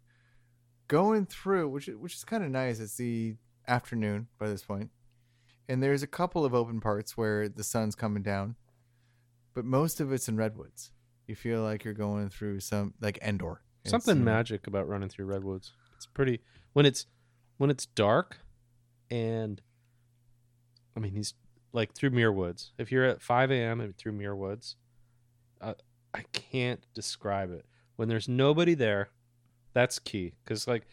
[0.89, 2.79] going through, which is- which is kind of nice.
[2.81, 3.37] It's the
[3.69, 4.91] afternoon by this point,
[5.69, 8.57] and there's a couple of open parts where the sun's coming down,
[9.55, 10.93] but most of it's in redwoods.
[11.27, 13.63] You feel like you're going through some like Endor.
[13.85, 15.73] Something you know, magic about running through redwoods.
[15.97, 16.41] It's pretty
[16.73, 17.07] when it's
[17.59, 18.39] when it's dark
[19.11, 19.61] and
[20.97, 21.35] I mean he's
[21.73, 22.73] like through Muir Woods.
[22.79, 23.81] If you're at 5 a.m.
[23.81, 24.77] and through Muir Woods,
[25.61, 25.75] uh,
[26.13, 27.65] I can't describe it.
[27.97, 29.09] When there's nobody there,
[29.73, 30.35] that's key.
[30.45, 30.87] Because like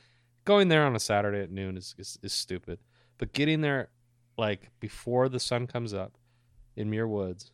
[0.46, 2.80] going there on a Saturday at noon is, is is stupid,
[3.18, 3.90] but getting there
[4.38, 6.18] like before the sun comes up
[6.76, 7.52] in Muir Woods,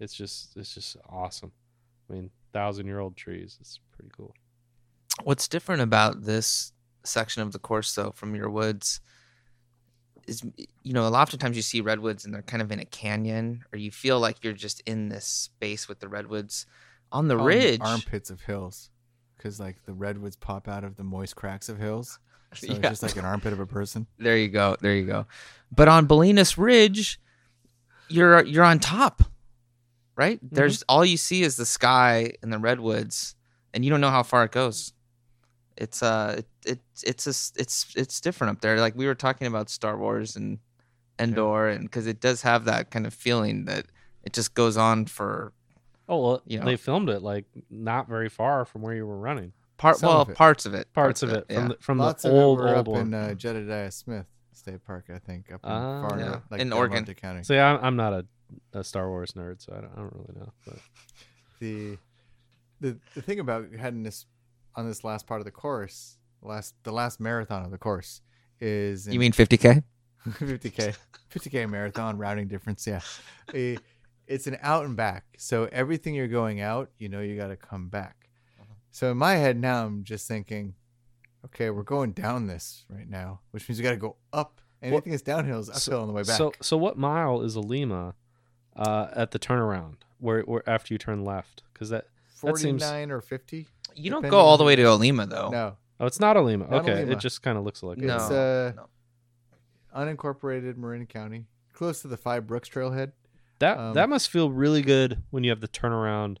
[0.00, 1.52] it's just it's just awesome.
[2.08, 3.56] I mean, thousand year old trees.
[3.60, 4.34] It's pretty cool.
[5.22, 6.72] What's different about this
[7.04, 9.00] section of the course, though, from Muir Woods,
[10.26, 12.80] is you know a lot of times you see redwoods and they're kind of in
[12.80, 16.66] a canyon, or you feel like you're just in this space with the redwoods.
[17.12, 18.90] On the oh, on ridge, armpits of hills.
[19.36, 22.18] Because like the redwoods pop out of the moist cracks of hills.
[22.54, 22.74] So Yeah.
[22.74, 24.06] it's just like an armpit of a person.
[24.16, 24.76] There you go.
[24.80, 25.26] There you go.
[25.74, 27.18] But on Bolinas Ridge,
[28.08, 29.24] you're you're on top,
[30.14, 30.38] right?
[30.40, 33.34] There's all you see is the sky and the redwoods,
[33.72, 34.92] and you don't know how far it goes.
[35.76, 38.78] It's uh, it, it it's a, it's it's different up there.
[38.78, 40.58] Like we were talking about Star Wars and
[41.18, 43.86] Endor, and because it does have that kind of feeling that
[44.22, 45.52] it just goes on for
[46.08, 46.64] Oh well, You know.
[46.66, 49.52] they filmed it like not very far from where you were running.
[49.78, 49.96] part.
[49.96, 50.92] Some well, of parts of it.
[50.92, 51.68] Parts of it from yeah.
[51.68, 53.00] the, from Lots the old it old up one.
[53.08, 56.08] in uh, Jedediah Smith State Park, I think, up in Ah.
[56.08, 56.26] far Yeah.
[56.26, 56.96] north, like In Oregon.
[56.98, 57.42] Monte County.
[57.42, 58.26] See, I'm, I'm not a,
[58.72, 60.52] a Star Wars nerd, so I don't, I don't really know.
[60.66, 60.76] But
[61.60, 61.96] the
[62.80, 64.26] the the thing about heading this
[64.76, 68.20] on this last part of the course, last the last marathon of the course
[68.60, 69.82] is You mean 50k?
[70.26, 70.96] 50k
[71.34, 73.00] 50k marathon routing difference yeah
[73.52, 73.76] Eh,
[74.26, 77.56] it's an out and back so everything you're going out you know you got to
[77.56, 78.28] come back
[78.90, 80.74] so in my head now i'm just thinking
[81.44, 85.10] okay we're going down this right now which means we got to go up anything
[85.10, 88.14] that's downhill is uphill on the way back so so what mile is Olema
[88.76, 91.62] uh, at the turnaround where, where after you turn left?
[91.72, 92.06] Because that
[92.42, 94.88] that seems- 49 or 50 You don't go all the way to is.
[94.88, 95.50] Olema though.
[95.50, 96.68] no oh it's not Olema.
[96.70, 97.12] Not Okay, Olema.
[97.12, 98.04] it just kind of looks like it.
[98.04, 98.16] No.
[98.16, 98.88] it's uh no.
[99.94, 103.12] unincorporated marin county close to the five brooks trailhead
[103.60, 106.38] That um, that must feel really good when you have the turnaround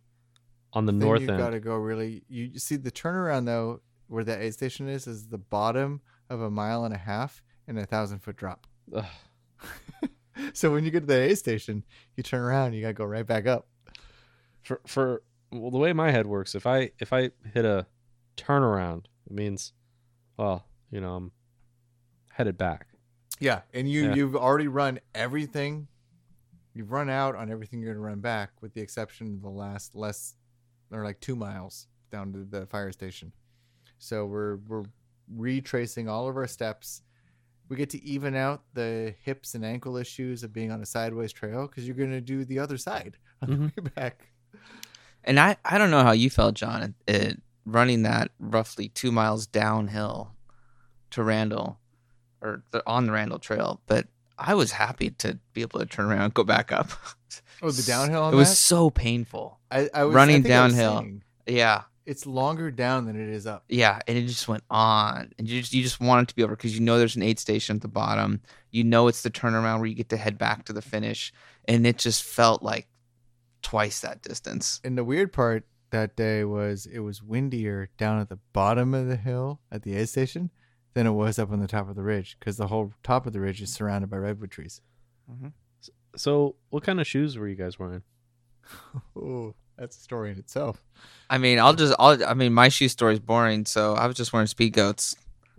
[0.72, 1.38] on the north you've end.
[1.38, 5.06] got to go really you you see the turnaround though where that aid station is
[5.06, 8.66] is the bottom of a mile and a half and a thousand foot drop
[10.52, 11.84] so when you get to the aid station
[12.16, 13.68] you turn around you gotta go right back up
[14.62, 17.86] for for well the way my head works if i if i hit a
[18.36, 19.72] turnaround it means
[20.36, 21.32] well you know i'm
[22.32, 22.88] headed back
[23.38, 24.14] yeah and you Yeah.
[24.14, 25.86] you've already run everything
[26.74, 29.94] you've run out on everything you're gonna run back with the exception of the last
[29.94, 30.34] less
[30.92, 33.32] or like two miles down to the fire station
[33.98, 34.84] so we're we're
[35.34, 37.02] retracing all of our steps
[37.68, 41.32] we get to even out the hips and ankle issues of being on a sideways
[41.32, 43.74] trail because you're going to do the other side on Mhm.
[43.74, 44.28] the way back.
[45.24, 49.46] And I, I don't know how you felt, Jon, it, running that roughly two miles
[49.46, 50.32] downhill
[51.12, 51.78] to Randall
[52.42, 54.08] or the, on the Randall Trail, but
[54.38, 56.90] I was happy to be able to turn around and go back up.
[57.62, 59.58] Oh, the downhill on it was so painful.
[59.70, 61.06] I, I was, running I I was downhill.
[61.46, 61.82] Yeah.
[62.04, 63.64] it's longer down than it is up.
[63.68, 66.42] Yeah, and it just went on, and you just you just want it to be
[66.42, 68.42] over because you know there's an aid station at the bottom.
[68.70, 71.32] You know it's the turnaround where you get to head back to the finish,
[71.66, 72.86] and it just felt like
[73.62, 74.80] twice that distance.
[74.84, 79.06] And the weird part that day was it was windier down at the bottom of
[79.06, 80.50] the hill at the aid station
[80.94, 83.32] than it was up on the top of the ridge because the whole top of
[83.32, 84.80] the ridge is surrounded by redwood trees.
[85.30, 85.48] Mm-hmm.
[86.16, 88.02] so what kind of shoes were you guys wearing
[89.16, 90.82] Oh, that's a story in itself.
[91.28, 94.16] I mean, I'll just I'll I mean my shoe story is boring, so I was
[94.16, 95.16] just wearing Speedgoats,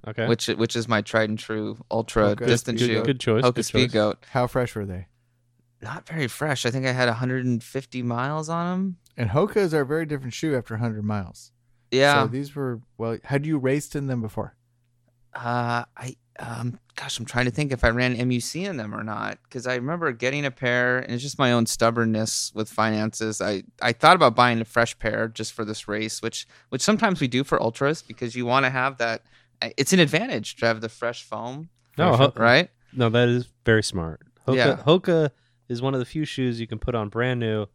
[0.08, 2.46] okay which which is my tried and true ultra Okay.
[2.46, 3.04] distance Good- shoe.
[3.04, 3.94] good choice Hoka good speed choice.
[3.94, 4.26] goat.
[4.32, 5.08] How fresh were they?
[5.82, 6.66] Not very fresh.
[6.66, 8.98] I think I had 150 miles on them.
[9.18, 11.52] And Hokas are a very different shoe after 100 miles.
[11.92, 12.24] Yeah.
[12.24, 14.56] So these were, well, had you raced in them before?
[15.36, 19.04] Uh, I um, gosh, I'm trying to think if I ran MUC in them or
[19.04, 23.42] not because I remember getting a pair, and it's just my own stubbornness with finances.
[23.42, 27.20] I I thought about buying a fresh pair just for this race, which which sometimes
[27.22, 29.24] we do for ultras because you want to have that.
[29.78, 32.70] It's an advantage to have the fresh foam, no Ho- right?
[32.94, 34.76] no that is very smart hoka Yeah.
[34.86, 35.32] hoka
[35.70, 37.66] is one of the few shoes you can put on brand new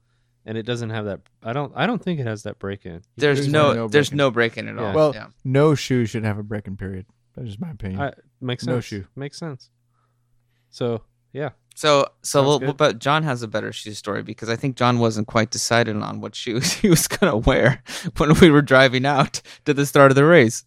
[0.46, 3.02] and it doesn't have that i don't i don't think it has that break in
[3.16, 4.16] There's, There's no, no there's break-in.
[4.18, 4.88] no break in at Yeah.
[4.88, 4.94] all.
[4.94, 5.26] Well, yeah.
[5.44, 7.06] No shoe should have a break-in period.
[7.34, 8.00] That is just my opinion.
[8.00, 9.06] I, makes No shoe.
[9.16, 9.70] makes sense
[10.70, 11.02] so
[11.32, 12.76] yeah So, so Sounds well, good.
[12.76, 16.20] but Jon has a better shoe story because I think Jon wasn't quite decided on
[16.20, 17.82] what shoes he was gonna wear
[18.16, 20.64] when we were driving out to the start of the race.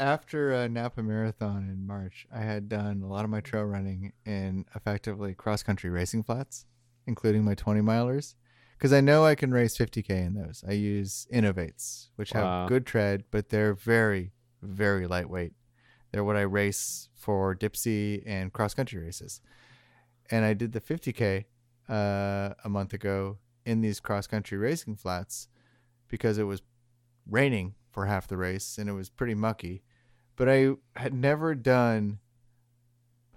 [0.00, 4.12] After uh, Napa Marathon in March, I had done a lot of my trail running
[4.24, 6.66] in effectively cross-country racing flats,
[7.08, 8.34] including my 20 milers,
[8.76, 10.62] because I know I can race 50k in those.
[10.68, 12.60] I use Inov-8s, which Wow.
[12.60, 14.30] have good tread, but they're very,
[14.62, 15.54] very lightweight.
[16.10, 19.40] They're what I race for Dipsea and cross-country races.
[20.30, 21.44] And I did the 50k
[21.88, 25.48] uh, a month ago in these cross-country racing flats
[26.08, 26.62] because it was
[27.28, 29.82] raining for half the race and it was pretty mucky.
[30.36, 32.18] But I had never done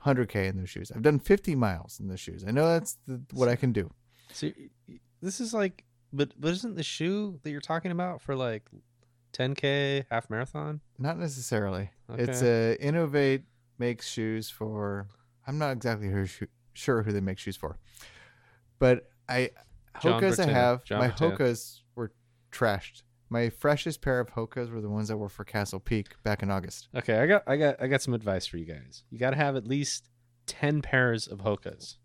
[0.05, 0.91] 100k in those shoes.
[0.93, 2.43] I've done 50 miles in those shoes.
[2.47, 3.91] I know that's the, what I can do.
[4.33, 4.51] So
[5.21, 8.63] this is like, but but isn't the shoe that you're talking about for like
[9.33, 10.81] 10k half marathon?
[10.97, 11.89] Not necessarily.
[12.09, 12.73] It's Okay.
[12.73, 13.43] uh, Inov-8
[13.77, 15.07] makes shoes for.
[15.47, 16.25] I'm not exactly who,
[16.73, 17.77] sure who they make shoes for,
[18.79, 19.51] but I
[20.01, 21.09] Jon Hokas I have Jon my.
[21.09, 22.11] Hokas were
[22.51, 26.43] trashed My freshest pair of Hokas were the ones that were for Castle Peak back
[26.43, 26.89] in August.
[26.95, 29.03] Okay, I got I got I got some advice for you guys.
[29.09, 30.09] You got to have at least
[30.47, 31.95] 10 pairs of Hokas.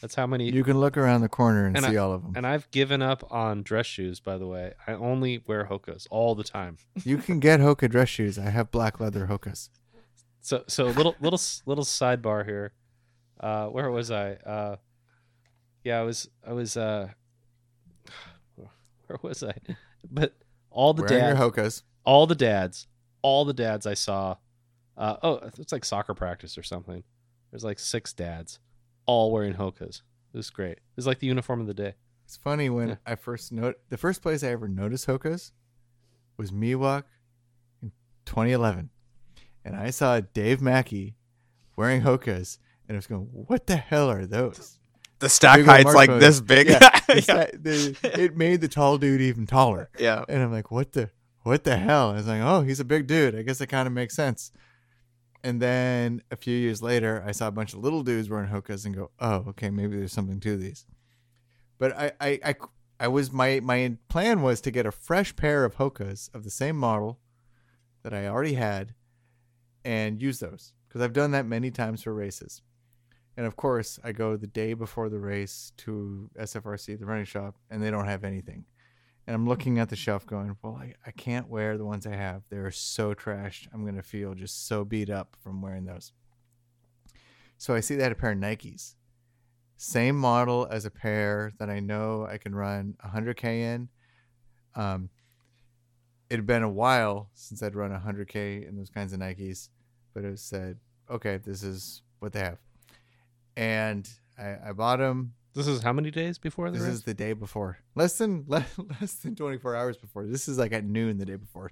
[0.00, 2.32] That's how many You can look around the corner and, And see all of them.
[2.36, 4.74] and I've given up on dress shoes by the way.
[4.86, 6.76] I only wear Hokas all the time.
[7.04, 8.38] you can get Hoka dress shoes.
[8.38, 9.70] I have black leather Hokas.
[10.42, 12.72] So so little little little sidebar here.
[13.40, 14.32] Uh where was I?
[14.34, 14.76] Uh
[15.82, 17.08] yeah, I was I was uh
[19.06, 19.54] where was I?
[20.10, 20.34] But
[20.70, 21.82] all the Wearing dads your Hokas.
[22.04, 22.86] all the dads,
[23.22, 24.36] all the dads I saw
[24.96, 27.02] uh oh, it's like soccer practice or something.
[27.50, 28.58] There's like six dads
[29.06, 30.02] all wearing Hokas.
[30.32, 30.72] It was great.
[30.72, 31.94] It was like the uniform of the day.
[32.24, 32.94] It's funny when Yeah.
[33.06, 35.52] I first note the first place I ever noticed Hokas
[36.36, 37.04] was Miwok
[37.82, 37.92] in
[38.26, 38.90] 2011,
[39.64, 41.14] and I saw Dave Mackey
[41.76, 44.78] wearing Hokas, and I was going, "What the hell are those?"
[45.18, 46.68] The stack Big old height's like this big.
[46.68, 46.78] Yeah,
[47.08, 47.14] Yeah.
[47.14, 47.58] the sta-
[48.02, 50.24] the- it made the tall dude even taller, yeah.
[50.28, 51.10] and I'm like, "What the
[51.44, 53.34] what the hell?" I was like, "Oh, he's a big dude.
[53.36, 54.50] I guess it kind of makes sense."
[55.46, 58.84] And then a few years later, I saw a bunch of little dudes wearing Hokas
[58.84, 60.86] and go, "Oh, okay, maybe there's something to these."
[61.78, 62.54] But I, I, I,
[62.98, 66.50] I was my my plan was to get a fresh pair of Hokas of the
[66.50, 67.20] same model
[68.02, 68.94] that I already had,
[69.84, 72.62] and use those because I've done that many times for races.
[73.36, 77.54] And of course, I go the day before the race to SFRC, the running shop,
[77.70, 78.64] and they don't have anything.
[79.26, 82.14] And I'm looking at the shelf going, well, I, I can't wear the ones I
[82.14, 82.42] have.
[82.48, 83.66] They're so trashed.
[83.72, 86.12] I'm going to feel just so beat up from wearing those.
[87.58, 88.94] So I see had a pair of Nikes.
[89.78, 93.88] Same model as a pair that I know I can run 100K in.
[94.74, 95.10] Um,
[96.30, 99.68] it had been a while since I'd run 100K in those kinds of Nikes,
[100.14, 100.78] but it said,
[101.10, 102.58] okay, this is what they have.
[103.56, 104.08] And
[104.38, 105.34] I, I bought them.
[105.56, 106.94] This is how many days before the This race?
[106.96, 107.78] is the day before.
[107.94, 108.68] Less than less,
[109.00, 110.26] less than 24 hours before.
[110.26, 111.70] This is like at noon the day before.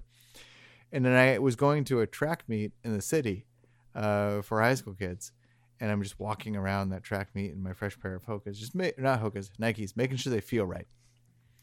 [0.91, 3.45] And then I was going to a track meet in the city
[3.93, 5.31] uh, for high school kids.
[5.79, 8.73] And I'm just walking around that track meet in my fresh pair of Hokas, just
[8.75, 10.87] ma- not Hokas, Nikes, making sure they feel right.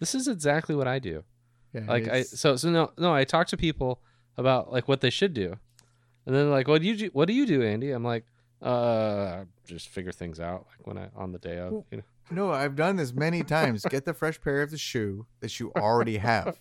[0.00, 1.24] This is exactly what I do.
[1.72, 4.02] Yeah, Like I so so no no I talk to people
[4.36, 5.56] about like what they should do,
[6.26, 7.10] and then like what do you do?
[7.14, 7.90] What do you do, Andy?
[7.92, 8.26] I'm like,
[8.60, 11.72] uh, just figure things out like when I on the day of.
[11.90, 12.02] You know,
[12.32, 13.84] No, I've done this many times.
[13.88, 16.58] Get the fresh pair of the shoe that you already have.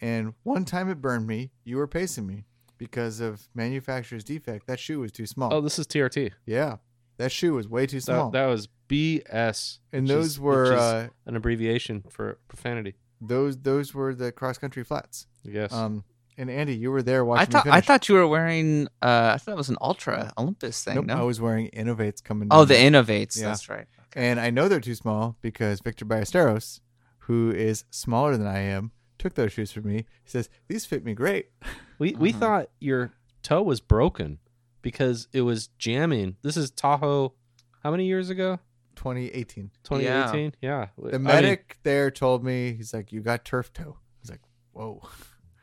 [0.00, 1.50] And one time it burned me.
[1.64, 2.44] You were pacing me
[2.78, 4.66] because of manufacturer's defect.
[4.66, 5.52] That shoe was too small.
[5.52, 6.32] oh, this is TRT.
[6.46, 6.76] yeah,
[7.18, 8.30] that shoe was way too small.
[8.30, 12.94] That, that was BS, and those is- were uh, an abbreviation for profanity.
[13.20, 15.26] those those were the cross country flats.
[15.44, 15.72] Yes.
[15.72, 16.04] Um,
[16.38, 17.42] and Andy, you were there watching.
[17.42, 18.86] I thought me I thought you were wearing.
[19.02, 20.94] Uh, I thought it was an Altra Olympus thing.
[20.94, 21.18] nope, no.
[21.18, 22.48] I was wearing Inov-8s coming.
[22.50, 22.74] oh, down the.
[22.98, 23.36] Inov-8s.
[23.38, 23.48] Yeah.
[23.48, 23.86] That's right.
[24.14, 26.80] And I know they're too small because Victor Ballesteros,
[27.20, 29.96] who is smaller than I am, took those shoes from me.
[30.24, 31.50] He says these fit me great.
[31.98, 32.38] we we Mhm.
[32.40, 34.38] thought your toe was broken
[34.82, 36.36] because it was jamming.
[36.42, 37.34] This is Tahoe.
[37.82, 38.58] How many years ago?
[38.96, 39.70] 2018.
[39.84, 40.54] 2018.
[40.60, 40.88] Yeah.
[41.06, 44.30] I The mean, medic there told me he's like, "You got turf toe." I was
[44.30, 44.40] like,
[44.72, 45.02] "Whoa!"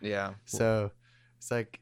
[0.02, 0.34] Yeah.
[0.46, 0.92] So
[1.38, 1.80] it's like,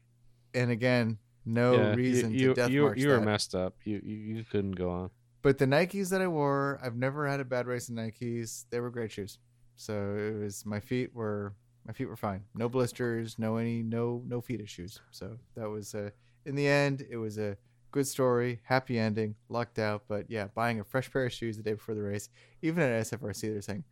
[0.52, 3.24] and again, no yeah, reason you, to death you, march you were that.
[3.24, 3.74] messed up.
[3.84, 5.10] You, you you couldn't go on.
[5.46, 8.64] But the Nikes that I wore, I've never had a bad race in Nikes.
[8.70, 9.38] They were great shoes.
[9.76, 11.54] So it was my feet were
[11.86, 12.42] my feet were fine.
[12.56, 14.98] No blisters, no any no no feet issues.
[15.12, 16.10] So that was uh
[16.46, 17.56] in the end it was a
[17.92, 20.02] good story, happy ending, lucked out.
[20.08, 22.28] But yeah, buying a fresh pair of shoes the day before the race,
[22.60, 23.84] even at SFRC, they're saying,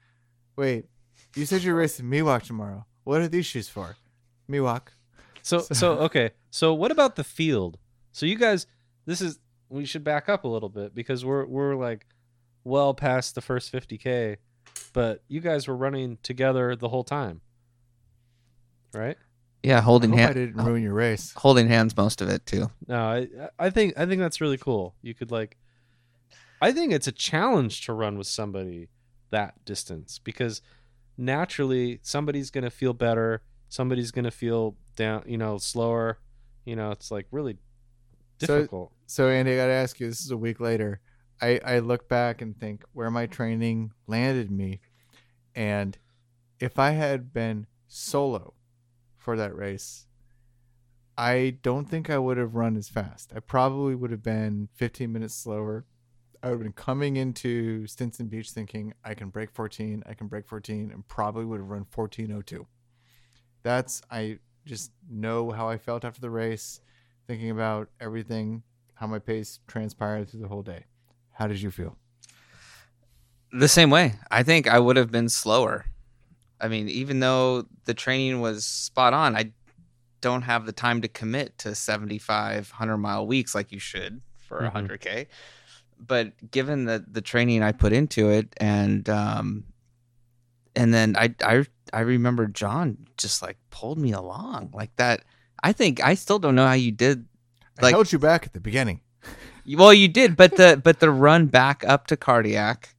[0.56, 0.86] "Wait,
[1.36, 2.84] you said you're racing Miwok tomorrow.
[3.04, 3.94] What are these shoes for?"
[4.50, 4.88] Miwok.
[5.42, 6.32] So So- so okay.
[6.50, 7.78] So what about the field?
[8.10, 8.66] So you guys,
[9.06, 9.38] this is
[9.74, 12.06] we should back up a little bit because we're we're like
[12.62, 14.36] well past the first 50k,
[14.92, 17.40] but you guys were running together the whole time,
[18.92, 19.16] right?
[19.62, 21.32] Yeah, holding hope I didn't ruin your race.
[21.36, 22.70] holding hands most of it too.
[22.86, 24.94] No, I I think I think that's really cool.
[25.02, 25.56] You could like,
[26.60, 28.88] I think it's a challenge to run with somebody
[29.30, 30.60] that distance because
[31.16, 36.18] naturally somebody's gonna feel better, somebody's gonna feel down, you know, slower.
[36.66, 37.58] You know, it's like really So-
[38.38, 38.92] difficult.
[39.06, 40.08] So Andy, I gotta ask you.
[40.08, 41.00] This is a week later.
[41.40, 44.80] I I look back and think where my training landed me,
[45.54, 45.98] and
[46.60, 48.54] if I had been solo
[49.16, 50.06] for that race,
[51.16, 53.32] I don't think I would have run as fast.
[53.34, 55.84] I probably would have been 15 minutes slower.
[56.42, 60.26] I would have been coming into Stinson Beach thinking I can break 14, I can
[60.26, 62.66] break 14, and probably would have run 14:02.
[63.62, 66.80] That's I just know how I felt after the race,
[67.26, 68.62] thinking about everything,
[68.94, 70.84] how my pace transpired through the whole day.
[71.32, 71.96] How did you feel?
[73.52, 74.14] The same way.
[74.30, 75.86] I think I would have been slower.
[76.60, 79.52] I mean, even though the training was spot on, I
[80.20, 84.58] don't have the time to commit to 75, 100 mile weeks like you should for
[84.58, 84.88] a Mhm.
[84.88, 85.26] 100K.
[85.98, 89.64] But given the, the training I put into it, and um,
[90.74, 95.24] and then I, I, I remember John just like pulled me along like that.
[95.64, 97.24] I think I still don't know how you did.
[97.82, 99.00] I held you back at the beginning.
[99.66, 102.94] Well, you did, but the but the run back up to cardiac,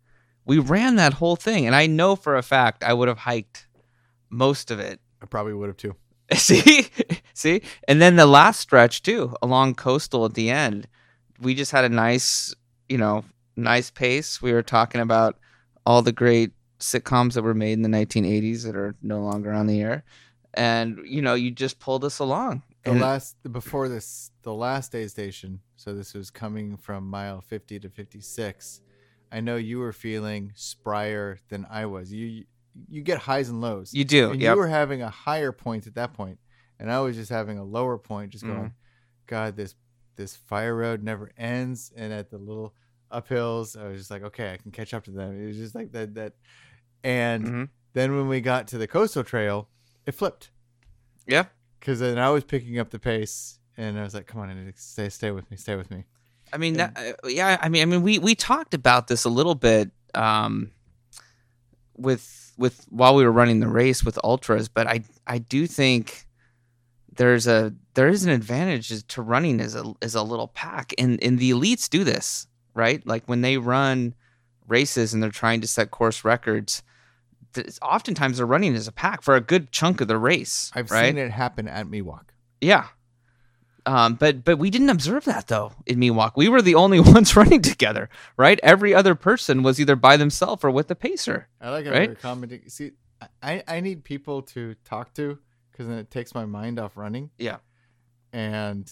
[0.45, 3.67] we ran that whole thing, and I know for a fact I would have hiked
[4.31, 4.99] most of it.
[5.21, 5.95] I probably would have too.
[6.33, 6.87] See,
[7.35, 10.87] see, and then the last stretch too, along coastal at the end,
[11.39, 12.51] we just had a nice,
[12.89, 13.23] you know,
[13.55, 14.41] nice pace.
[14.41, 15.37] We were talking about
[15.85, 19.67] all the great sitcoms that were made in the 1980s that are no longer on
[19.67, 20.03] the air,
[20.55, 22.63] and you know, you just pulled us along.
[22.83, 25.59] The last before this, the last aid station.
[25.75, 28.81] So this was coming from mile fifty to fifty-six.
[29.31, 32.13] I know you were feeling sprier than I was.
[32.13, 32.45] You
[32.89, 33.93] you get highs and lows.
[33.93, 34.53] you do, and yep.
[34.53, 36.39] you were having a higher point at that point,
[36.79, 38.73] and I was just having a lower point, just going, Mhm.
[39.27, 39.75] God, this
[40.15, 41.91] this fire road never ends.
[41.95, 42.73] And at the little
[43.11, 45.41] uphills, I was just like, okay, I can catch up to them.
[45.41, 46.33] It was just like that that,
[47.03, 47.69] and Mhm.
[47.93, 49.69] then when we got to the coastal trail,
[50.05, 50.51] it flipped
[51.27, 51.45] Yeah.
[51.79, 54.71] because then I was picking up the pace, and I was like, come on, Andy,
[54.75, 56.05] stay stay with me, stay with me.
[56.53, 57.57] I mean, that, uh, yeah.
[57.61, 60.71] I mean, I mean, we we talked about this a little bit um,
[61.97, 66.25] with with while we were running the race with ultras, but I I do think
[67.15, 71.21] there's a there is an advantage to running as a as a little pack, and
[71.23, 73.05] and the elites do this right.
[73.05, 74.13] Like when they run
[74.67, 76.83] races and they're trying to set course records.
[77.81, 80.71] Oftentimes they're running as a pack for a good chunk of the race.
[80.75, 81.07] I've right?
[81.07, 82.25] seen it happen at Miwok.
[82.61, 82.87] Yeah.
[83.87, 86.31] Um, but but we didn't observe that though in Miwok.
[86.35, 88.59] We were the only ones running together, right?
[88.63, 91.47] Every other person was either by themselves or with the pacer.
[91.61, 92.09] I like how Right?
[92.09, 92.67] you're commenting.
[92.67, 92.91] See,
[93.43, 95.37] I I need people to talk to
[95.71, 97.29] because then it takes my mind off running.
[97.37, 97.57] Yeah.
[98.33, 98.91] and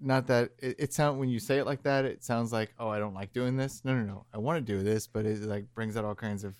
[0.00, 2.88] not that it, it sound when you say it like that, it sounds like oh
[2.88, 3.82] I don't like doing this.
[3.84, 4.26] No, no, no.
[4.32, 6.54] I want to do this, but it like brings out all kinds of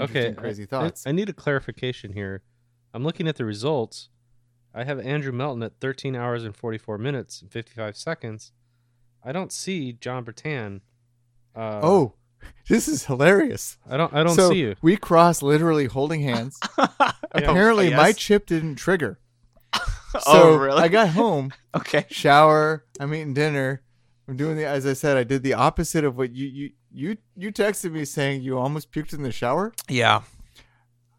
[0.00, 1.06] Okay, crazy I- thoughts.
[1.06, 2.42] I, I need a clarification here.
[2.94, 4.08] I'm looking at the results.
[4.74, 8.52] I have Andrew Melton at 13 hours and 44 minutes and 55 seconds.
[9.24, 10.80] I don't see Jon Bretan.
[11.54, 12.14] Uh, oh,
[12.68, 13.78] this is hilarious.
[13.88, 14.12] I don't.
[14.14, 14.76] I don't so see you.
[14.80, 16.58] We cross literally holding hands.
[17.32, 19.18] Apparently, my chip didn't trigger.
[20.12, 20.80] So oh really?
[20.80, 22.06] I got home, okay.
[22.08, 22.86] shower.
[22.98, 23.82] I'm eating dinner.
[24.28, 25.16] I'm doing the as I said.
[25.16, 28.92] I did the opposite of what you you you you texted me saying you almost
[28.92, 29.72] puked in the shower.
[29.88, 30.22] Yeah.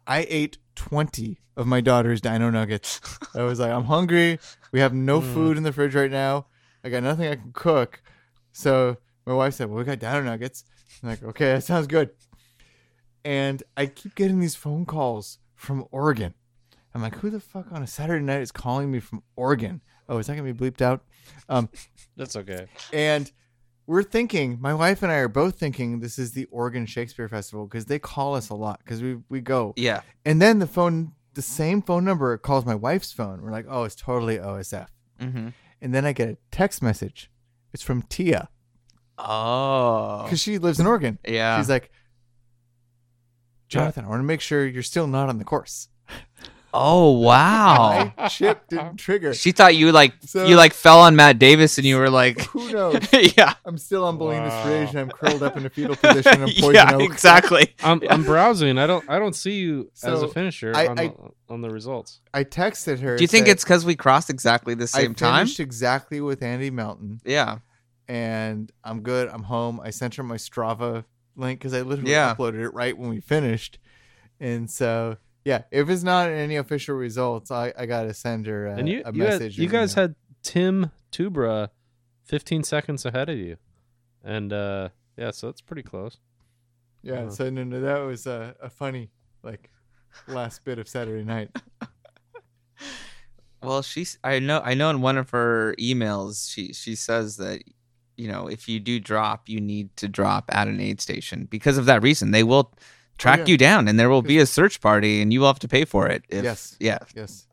[0.06, 3.00] I ate 20 of my daughter's dino nuggets.
[3.34, 4.38] I was like, I'm hungry.
[4.72, 5.34] We have no Mm.
[5.34, 6.46] food in the fridge right now.
[6.84, 8.00] I got nothing I can cook.
[8.52, 8.96] So
[9.26, 10.64] my wife said, Well, we got dino nuggets.
[11.02, 12.10] I'm like, okay, that sounds good.
[13.24, 16.34] And I keep getting these phone calls from Oregon.
[16.94, 19.80] I'm like, who the fuck on a Saturday night is calling me from Oregon?
[20.10, 21.02] Oh, is that gonna be bleeped out?
[21.48, 21.68] Um,
[22.16, 22.66] That's okay.
[22.92, 23.30] and
[23.86, 27.66] we're thinking, my wife and I are both thinking this is the Oregon Shakespeare Festival
[27.66, 29.72] because they call us a lot because we we go.
[29.76, 30.02] Yeah.
[30.24, 33.40] And then the phone, the same phone number calls my wife's phone.
[33.42, 34.88] We're like, oh, it's totally OSF.
[35.20, 35.48] Mm-hmm.
[35.80, 37.30] And then I get a text message.
[37.72, 38.48] It's from Tia
[39.18, 40.22] Oh.
[40.24, 41.18] because she lives in Oregon.
[41.26, 41.58] Yeah.
[41.58, 41.90] She's like,
[43.68, 45.88] Jonathan, I want to make sure you're still not on the course.
[46.72, 48.12] oh wow.
[48.16, 49.34] My chip didn't trigger.
[49.34, 52.40] she thought you like So- you like fell on Matt Davis and you were like
[52.46, 52.96] Who knows?
[53.36, 53.54] Yeah.
[53.64, 54.68] I'm still on Bolinas Wow.
[54.68, 57.02] Ridge and I'm curled up in a fetal position on Poison yeah, Oak.
[57.02, 57.74] exactly.
[57.82, 58.78] I'm, I'm browsing.
[58.78, 59.08] I don't.
[59.08, 61.14] I don't see you as a finisher I- on, I- the,
[61.48, 62.20] on the results.
[62.32, 63.16] I texted her.
[63.16, 65.48] Do you think it's because we crossed exactly the same I time?
[65.58, 67.58] exactly with Andy Melton Yeah.
[68.08, 69.28] and I'm good.
[69.28, 69.80] I'm home.
[69.82, 71.04] I sent her my Strava
[71.36, 72.34] link because I literally Yeah.
[72.34, 73.78] uploaded it right when we finished.
[74.40, 78.66] And so, yeah, if it's not any official results, I, I got to send her
[78.66, 79.58] a, and you, a you, had- message.
[79.58, 80.02] you guys email.
[80.08, 81.68] had Tim Tubra
[82.24, 83.56] 15 seconds ahead of you,
[84.24, 86.18] and uh, yeah, so that's pretty close.
[87.02, 89.10] Yeah, uh, so no, no, that was a, a funny,
[89.42, 89.70] like,
[90.28, 91.50] last bit of Saturday night.
[93.62, 97.62] Well, she's I know I know in one of her emails she she says that
[98.16, 101.76] you know if you do drop, you need to drop at an aid station because
[101.76, 102.30] of that reason.
[102.30, 102.72] They will
[103.20, 103.46] track yeah.
[103.46, 105.84] you down, and there will be a search party, and you will have to pay
[105.84, 106.24] for it.
[106.28, 106.76] If, Yes.
[106.80, 106.98] Yeah.
[107.14, 107.46] Yes.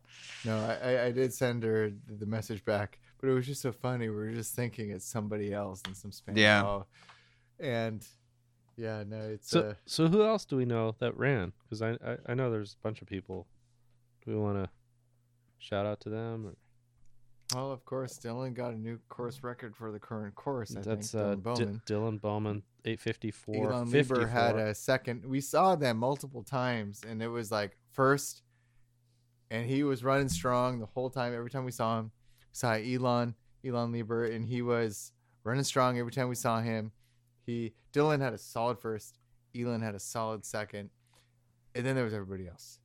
[0.45, 3.71] No, I, I, I did send her the message back, but it was just so
[3.71, 4.09] funny.
[4.09, 6.41] We were just thinking it's somebody else in some Spanish.
[6.41, 6.61] Yeah.
[6.61, 6.87] call.
[7.59, 8.05] And
[8.77, 11.51] yeah, no, it's So, uh, so who else do we know that ran?
[11.63, 13.47] Because I, I, I know there's a bunch of people.
[14.25, 14.69] Do we want to
[15.59, 16.47] shout out to them?
[16.47, 16.55] Or?
[17.53, 20.75] Well, of course, Dylan got a new course record for the current course.
[20.75, 21.81] I That's think, uh, Dylan Bowman.
[21.85, 23.71] D- Dylan Bowman, eight fifty four.
[23.71, 25.25] Elon Lieber had a second.
[25.25, 28.41] We saw them multiple times, and it was like first,
[29.49, 31.33] and he was running strong the whole time.
[31.33, 33.33] Every time we saw him, we saw Elon,
[33.65, 35.13] Elon Lieber, and he was
[35.45, 36.91] running strong every time we saw him.
[37.45, 39.19] He Dylan had a solid first,
[39.57, 40.89] Elon had a solid second,
[41.73, 42.79] and then there was everybody else.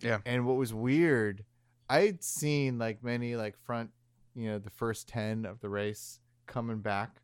[0.00, 0.18] Yeah.
[0.24, 1.44] And what was weird,
[1.90, 3.90] I'd seen like many like front,
[4.34, 7.22] you know, the first ten of the race coming back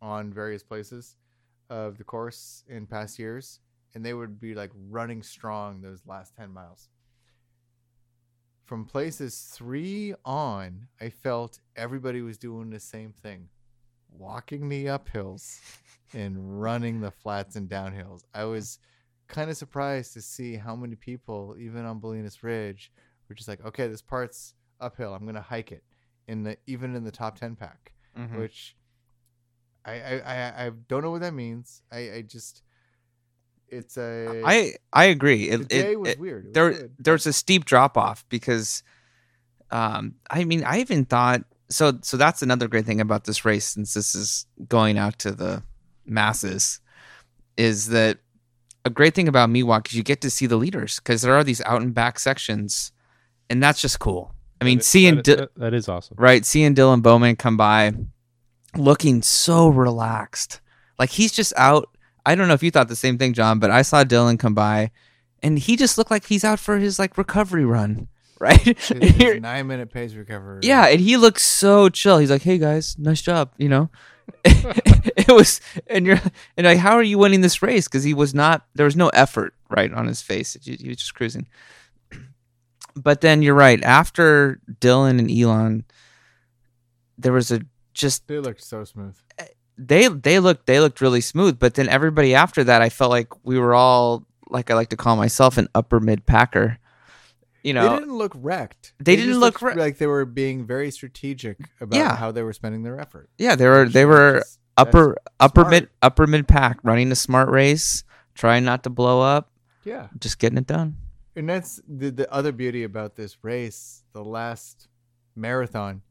[0.00, 1.16] on various places
[1.70, 3.60] of the course in past years,
[3.94, 6.88] and they would be like running strong those last 10 miles.
[8.64, 13.48] From places three on, I felt everybody was doing the same thing
[14.08, 15.60] walking the uphills
[16.14, 18.22] and running the flats and downhills.
[18.34, 18.78] I was
[19.28, 22.92] kind of surprised to see how many people, even on Bolinas Ridge,
[23.28, 25.14] were just like, okay, this part's uphill.
[25.14, 25.82] I'm going to hike it
[26.28, 28.38] in the even in the top 10 pack Mhm.
[28.38, 28.76] which
[29.84, 31.82] I, I I I don't know what that means.
[31.92, 32.62] I I just
[33.68, 35.48] it's a I I agree.
[35.50, 36.44] the It, day it, was it- weird.
[36.44, 36.92] It was there good.
[36.98, 38.82] there's a steep drop off because
[39.70, 43.64] um I mean I even thought so so that's another great thing about this race
[43.64, 45.62] since this is going out to the
[46.04, 46.80] masses
[47.56, 48.18] is that
[48.84, 51.42] a great thing about Miwok is you get to see the leaders because there are
[51.44, 52.92] these out and back sections
[53.50, 54.32] and that's just cool.
[54.60, 56.16] I mean seeing that, Di- that- that is awesome.
[56.18, 57.92] right seeing Dylan Bowman come by
[58.76, 60.60] looking so relaxed.
[60.98, 61.88] Like he's just out.
[62.24, 64.54] I don't know if you thought the same thing Jon but I saw Dylan come
[64.54, 64.90] by
[65.42, 68.76] and he just looked like he's out for his like recovery run right?
[69.40, 70.60] Nine minute pace recovery.
[70.62, 72.18] yeah and he looks so chill.
[72.18, 73.90] He's like hey guys nice job you know?
[75.18, 76.20] It was and you're
[76.56, 77.88] and like how are you winning this race?
[77.88, 80.56] Because he was not there was no effort right on his face.
[80.62, 81.46] He was just cruising
[82.96, 85.84] but then you're right after Dylan and Elon
[87.18, 87.60] there was a
[87.94, 89.16] just they looked so smooth.
[89.38, 89.44] Uh,
[89.78, 93.28] they they looked they looked really smooth but then everybody after that i felt like
[93.44, 96.78] we were all like i like to call myself an upper mid packer
[97.62, 98.92] you know, they didn't look wrecked.
[99.00, 102.14] They didn't look wre- like they were being very strategic about Yeah.
[102.14, 103.28] how they were spending their effort.
[103.38, 105.70] yeah they were they were that's- upper upper smart.
[105.70, 109.50] mid upper mid pack running a smart race trying not to blow up
[109.84, 110.08] yeah.
[110.20, 110.96] just getting it done
[111.36, 114.88] And that's the the other beauty about this race, the last
[115.36, 116.02] marathon.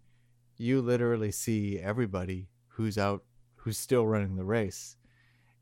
[0.58, 3.24] You literally see everybody who's out,
[3.56, 4.98] who's still running the race,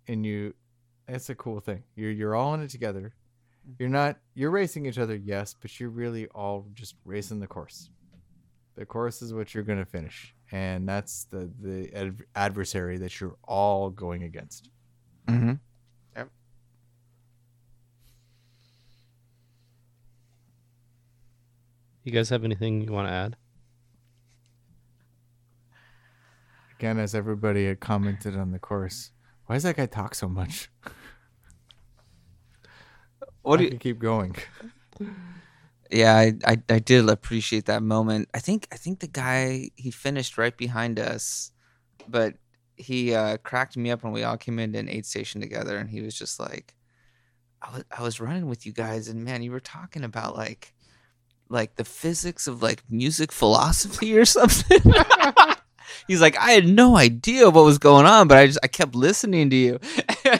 [0.07, 0.53] and you.
[1.07, 1.83] That's a cool thing.
[1.95, 3.13] You're you're all in it together.
[3.79, 7.89] You're not you're racing each other, yes, but you're really all just racing the course.
[8.75, 13.37] The course is what you're gonna finish, and that's the the ad- adversary that you're
[13.43, 14.69] all going against.
[15.27, 15.53] mm-hmm.
[22.03, 23.35] You guys have anything you want to add?
[26.77, 29.11] Again, as everybody had commented on the course,
[29.45, 30.69] why does that guy talk so much?
[33.43, 34.35] what do you keep going.
[35.91, 39.91] yeah I, I i did appreciate that moment i think i think the guy he
[39.91, 41.51] finished right behind us
[42.07, 42.35] but
[42.75, 45.89] he uh cracked me up when we all came into an aid station together and
[45.89, 46.73] he was just like
[47.61, 50.73] I was, I was running with you guys and man you were talking about like
[51.53, 54.81] like the physics of like music philosophy or something?
[56.07, 58.95] He's like i had no idea what was going on but i just i kept
[58.95, 59.79] listening to you.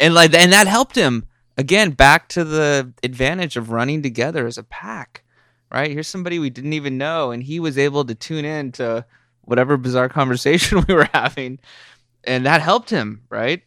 [0.00, 1.28] And like and that helped him.
[1.56, 5.22] Again back to the advantage of running together as a pack
[5.70, 5.90] right?
[5.90, 9.04] Here's somebody we didn't even know and he was able to tune in to
[9.42, 11.58] whatever bizarre conversation we were having
[12.24, 13.62] and that helped him right?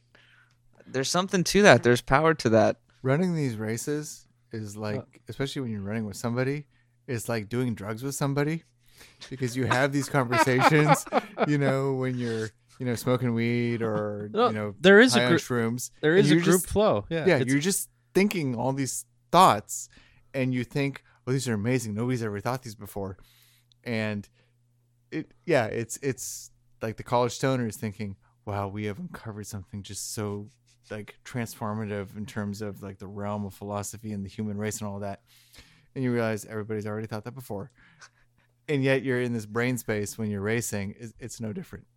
[0.88, 1.84] There's something to that.
[1.84, 2.78] There's power to that.
[3.03, 6.65] Running these races is like, uh, especially when you're running with somebody,
[7.08, 8.64] is like doing drugs with somebody
[9.30, 11.06] because you have these conversations,
[11.48, 15.28] you know, when you're, you know, smoking weed or, No, you know, there is a
[15.28, 15.42] group.
[15.42, 15.92] shrooms.
[16.02, 17.06] There is a group just- flow.
[17.10, 19.90] Yeah, yeah, you're just thinking all these thoughts
[20.34, 21.94] and you think, oh, these are amazing.
[21.96, 23.18] Nobody's ever thought these before.
[23.84, 24.28] And
[25.12, 26.52] it, yeah, it's, it's
[26.82, 30.48] like the college stoner is thinking, wow, we have uncovered something just so
[30.90, 34.88] like transformative in terms of like the realm of philosophy and the human race and
[34.88, 35.22] all that.
[35.98, 37.72] And you realize everybody's already thought that before.
[38.69, 41.88] And yet you're in this brain space when you're racing, it's, it's no different.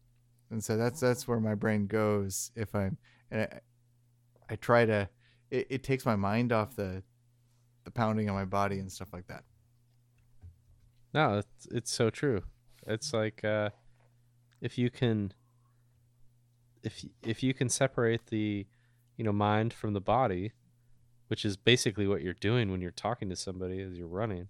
[0.51, 2.97] And so that's, that's where my brain goes if I'm,
[3.31, 3.61] and I,
[4.49, 5.11] I try to,
[5.51, 7.03] it, it takes my mind off the,
[7.85, 9.45] the pounding on my body and stuff like that.
[11.13, 12.45] No, it's, it's so true.
[12.87, 13.69] It's like uh,
[14.63, 15.35] if you can,
[16.83, 18.67] if if you can separate the,
[19.19, 20.53] you know, mind from the body,
[21.31, 24.49] which is basically what you're doing when you're talking to somebody as you're running,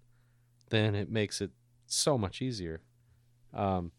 [0.71, 1.51] then it makes it
[1.87, 2.81] so much easier.
[3.53, 3.93] Um,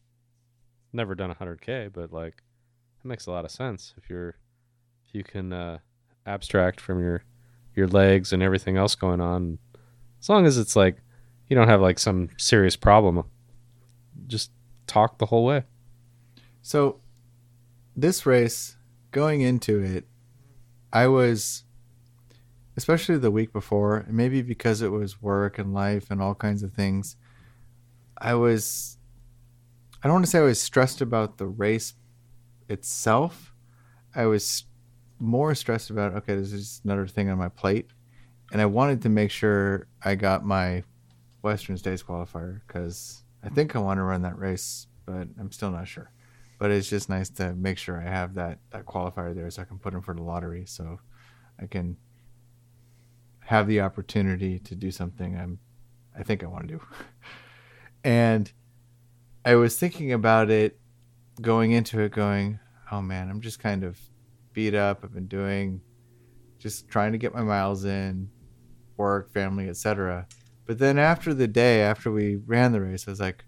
[0.91, 2.41] never done a 100k, but like
[3.03, 4.35] it makes a lot of sense if you're
[5.05, 5.77] if you can uh,
[6.25, 7.23] abstract from your
[7.75, 9.59] your legs and everything else going on.
[10.19, 10.97] As long as it's like
[11.49, 13.23] you don't have like some serious problem,
[14.25, 14.51] just
[14.87, 15.65] talk the whole way.
[16.63, 16.99] So,
[17.95, 18.77] this race,
[19.11, 20.05] going into it,
[20.93, 21.63] I was,
[22.81, 26.73] especially the week before, maybe because it was work and life and all kinds of
[26.73, 27.15] things,
[28.17, 28.97] I was,
[30.01, 31.93] I don't want to say I was stressed about the race
[32.69, 33.53] itself.
[34.15, 34.65] I was
[35.19, 37.85] more stressed about, okay, this is another thing on my plate.
[38.51, 40.83] And I wanted to make sure I got my
[41.43, 45.69] Western States qualifier because I think I want to run that race, but I'm still
[45.69, 46.11] not sure
[46.57, 49.65] but it's just nice to make sure I have that that qualifier there so I
[49.65, 50.99] can put in for the lottery so
[51.59, 51.97] I can
[53.45, 55.59] have the opportunity to do something I'm
[56.17, 56.81] I think I want to do.
[58.03, 58.51] and
[59.45, 60.79] I was thinking about it
[61.41, 62.59] going into it going,
[62.91, 63.99] "Oh man, I'm just kind of
[64.53, 65.01] beat up.
[65.03, 65.81] I've been doing
[66.59, 68.29] just trying to get my miles in,
[68.97, 70.27] work, family, etc."
[70.65, 73.45] But then after the day after we ran the race, I was like,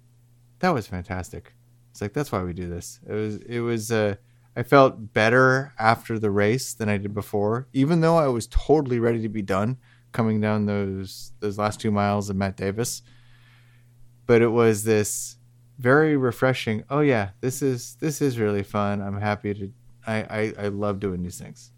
[0.59, 1.53] "That was fantastic."
[1.91, 2.99] It's like that's why we do this.
[3.07, 4.15] It was it was uh
[4.55, 8.99] I felt better after the race than I did before, even though I was totally
[8.99, 9.77] ready to be done
[10.11, 13.01] coming down those those last two miles of Matt Davis.
[14.25, 15.37] But it was this
[15.79, 16.83] very refreshing.
[16.89, 19.01] Oh yeah, this is this is really fun.
[19.01, 19.71] I'm happy to.
[20.05, 21.71] I I, I love doing these things,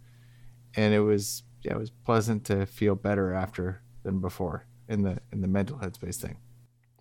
[0.75, 5.19] and it was yeah it was pleasant to feel better after than before in the
[5.31, 6.37] in the mental headspace thing.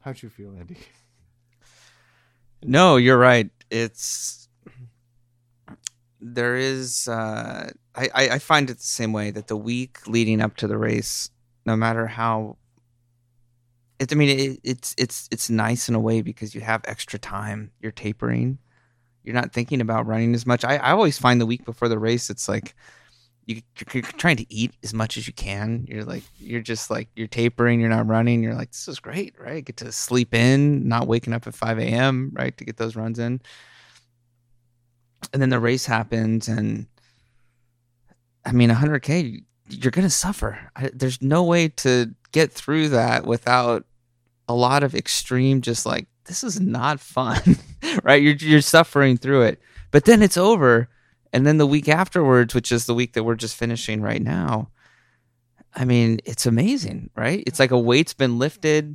[0.02, 0.78] How'd you feel, Andy?
[2.62, 3.50] No, you're right.
[3.70, 4.43] It's
[6.24, 7.06] there is.
[7.06, 10.78] Uh, I I find it the same way that the week leading up to the
[10.78, 11.30] race,
[11.66, 12.56] no matter how.
[13.98, 17.18] It, I mean, it, it's it's it's nice in a way because you have extra
[17.18, 17.70] time.
[17.80, 18.58] You're tapering.
[19.22, 20.64] You're not thinking about running as much.
[20.64, 22.74] I, I always find the week before the race, it's like
[23.46, 25.86] you, you're trying to eat as much as you can.
[25.88, 28.42] You're like, you're just like, you're tapering, you're not running.
[28.42, 29.64] You're like, this is great, right?
[29.64, 32.56] Get to sleep in, not waking up at 5 a.m., right?
[32.58, 33.40] To get those runs in.
[35.32, 36.48] And then the race happens.
[36.48, 36.86] And
[38.44, 40.58] I mean, 100K, you're going to suffer.
[40.76, 43.84] I, there's no way to get through that without
[44.48, 47.40] a lot of extreme, just like, this is not fun,
[48.02, 48.22] right?
[48.22, 49.60] You're, you're suffering through it.
[49.90, 50.88] But then it's over
[51.34, 54.70] and then the week afterwards, which is the week that we're just finishing right now,
[55.74, 57.42] I mean, it's amazing, right?
[57.44, 58.94] It's like a weight's been lifted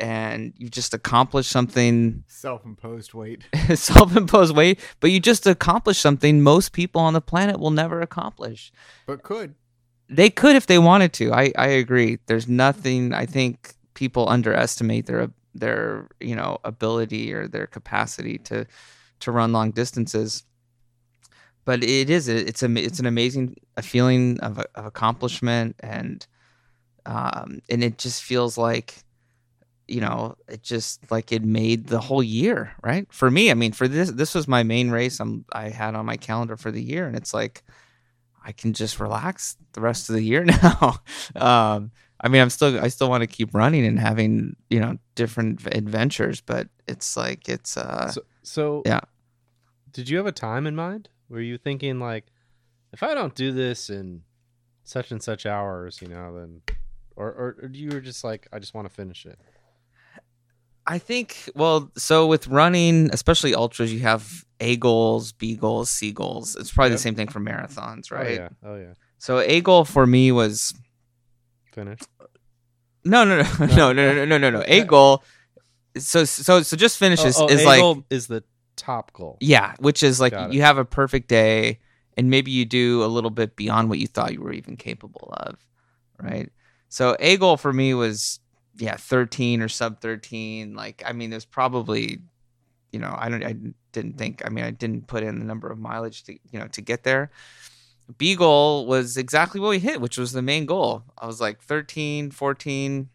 [0.00, 2.24] and you just accomplished something.
[2.28, 3.42] Self-imposed weight.
[3.74, 8.72] Self-imposed weight but you just accomplished something most people on the planet will never accomplish.
[9.06, 9.54] But could.
[10.08, 11.32] They could if they wanted to.
[11.32, 12.18] I i agree.
[12.26, 18.66] There's nothing i think people underestimate their their you know ability or their capacity to
[19.20, 20.44] to run long distances.
[21.64, 26.26] But it is it's a it's an amazing a feeling of, of accomplishment and
[27.04, 29.04] um, and it just feels like
[29.88, 33.06] you know it just like it made the whole year right?
[33.12, 36.06] For me i mean for this this was my main race i'm i had on
[36.06, 37.62] my calendar for the year and it's like
[38.44, 41.00] i can just relax the rest of the year now.
[41.34, 41.90] Um,
[42.20, 45.66] i mean i'm still i still want to keep running and having you know different
[45.74, 49.00] adventures but it's like it's uh so, so yeah.
[49.92, 51.08] did you have a time in mind?
[51.28, 52.26] Were you thinking like,
[52.92, 54.22] if I don't do this in
[54.84, 56.62] such and such hours, you know, then,
[57.16, 59.38] or or, or you were just like, I just want to finish it.
[60.86, 66.12] I think well, so with running, especially ultras, you have A goals, B goals, C
[66.12, 66.56] goals.
[66.56, 66.98] It's probably yep.
[66.98, 68.38] the same thing for marathons, oh, right?
[68.38, 68.48] Oh yeah.
[68.64, 68.94] Oh yeah.
[69.18, 70.74] So A goal for me was
[71.72, 72.00] finish.
[73.04, 74.64] No, no, no, no, no, no, no, no, no.
[74.66, 75.22] A goal.
[75.98, 78.44] So so so just finishes oh, oh, is a like goal is the
[78.76, 79.38] top goal.
[79.40, 81.80] Yeah, which is like you have a perfect day
[82.16, 85.34] and maybe you do a little bit beyond what you thought you were even capable
[85.36, 85.56] of,
[86.20, 86.50] right?
[86.88, 88.40] So a goal for me was
[88.78, 90.74] yeah, 13 or sub 13.
[90.74, 92.20] Like I mean, there's probably
[92.92, 93.56] you know, I don't I
[93.92, 96.68] didn't think I mean, I didn't put in the number of mileage to, you know,
[96.68, 97.30] to get there.
[98.18, 101.02] B goal was exactly what we hit, which was the main goal.
[101.18, 103.08] I was like 13, 14.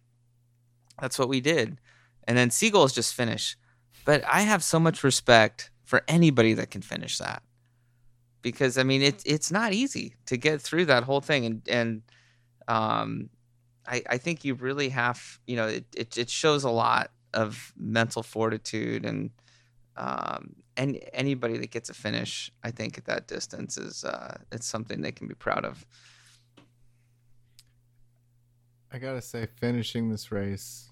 [0.99, 1.79] That's what we did.
[2.25, 3.57] And then C goal is just finish.
[4.05, 7.41] But I have so much respect for anybody that can finish that.
[8.41, 12.01] Because I mean it's it's not easy to get through that whole thing and and
[12.67, 13.29] um
[13.87, 17.73] I, I think you really have you know it, it, it shows a lot of
[17.77, 19.31] mental fortitude and
[19.97, 24.67] um and anybody that gets a finish I think at that distance is uh it's
[24.67, 25.85] something they can be proud of.
[28.93, 30.87] I gotta say, finishing this race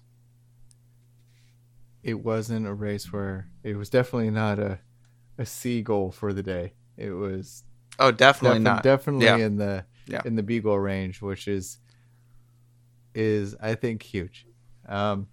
[2.02, 4.78] it wasn't a race where it was definitely not a
[5.38, 6.72] a C goal for the day.
[6.96, 7.64] It was
[7.98, 8.82] Oh, definitely defi- not.
[8.82, 9.36] definitely Yeah.
[9.36, 10.22] in the Yeah.
[10.24, 11.78] in the B goal range, which is
[13.14, 14.46] is I think huge.
[14.88, 15.28] Um,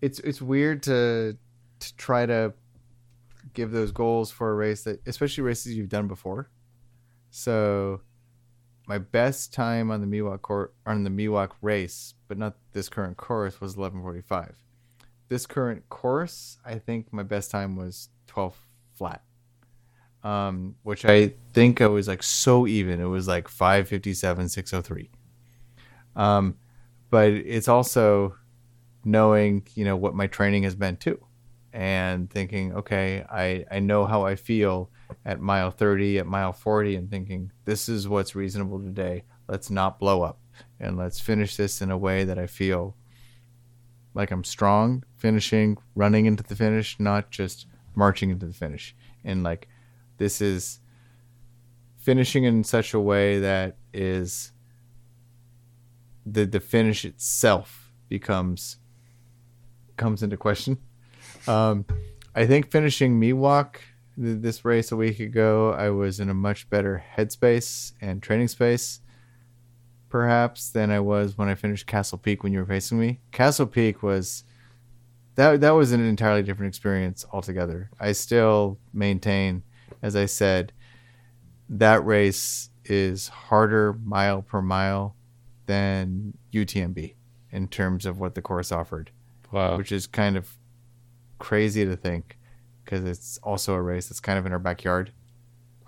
[0.00, 1.36] it's it's weird to
[1.80, 2.54] to try to
[3.54, 6.50] give those goals for a race that, especially races you've done before.
[7.30, 8.00] So,
[8.86, 13.16] my best time on the Miwok court on the Miwok race, but not this current
[13.16, 14.56] course, was eleven forty five.
[15.28, 18.56] This current course, I think my best time was twelve
[18.94, 19.22] flat
[20.24, 23.00] um, which I think I was like so even.
[23.00, 25.10] It was like 557, 603.
[26.14, 26.56] Um,
[27.12, 28.34] but it's also
[29.04, 31.22] knowing, you know, what my training has been too.
[31.70, 34.90] And thinking, okay, I, I know how I feel
[35.26, 39.24] at mile 30, at mile 40, and thinking, this is what's reasonable today.
[39.46, 40.40] Let's not blow up
[40.80, 42.96] and let's finish this in a way that I feel
[44.14, 48.96] like I'm strong, finishing, running into the finish, not just marching into the finish.
[49.22, 49.68] And like,
[50.16, 50.80] this is
[51.98, 54.51] finishing in such a way that is
[56.24, 58.78] the the finish itself becomes
[59.96, 60.78] comes into question.
[61.46, 61.86] Um,
[62.34, 63.76] I think finishing Miwok
[64.16, 68.48] th- this race a week ago, I was in a much better headspace and training
[68.48, 69.00] space,
[70.08, 73.20] perhaps than I was when I finished Castle Peak when you were facing me.
[73.32, 74.44] Castle Peak was
[75.34, 77.90] that that was an entirely different experience altogether.
[77.98, 79.62] I still maintain
[80.02, 80.72] as I said,
[81.68, 85.16] that race is harder mile per mile
[85.66, 87.14] than UTMB
[87.50, 89.10] in terms of what the course offered,
[89.50, 89.76] Wow.
[89.76, 90.56] which is kind of
[91.38, 92.38] crazy to think
[92.84, 95.12] because it's also a race that's kind of in our backyard.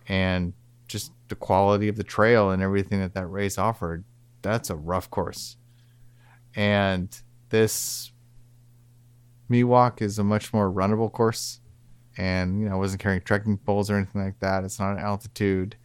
[0.07, 0.53] And
[0.87, 4.05] just the quality of the trail and everything that that race offered,
[4.43, 5.57] that's a rough course.
[6.55, 7.17] And
[7.49, 8.13] this
[9.51, 11.61] Miwok is a much more runnable course
[12.17, 14.65] and you know I wasn't carrying trekking poles or anything like that.
[14.65, 15.77] It's not an altitude.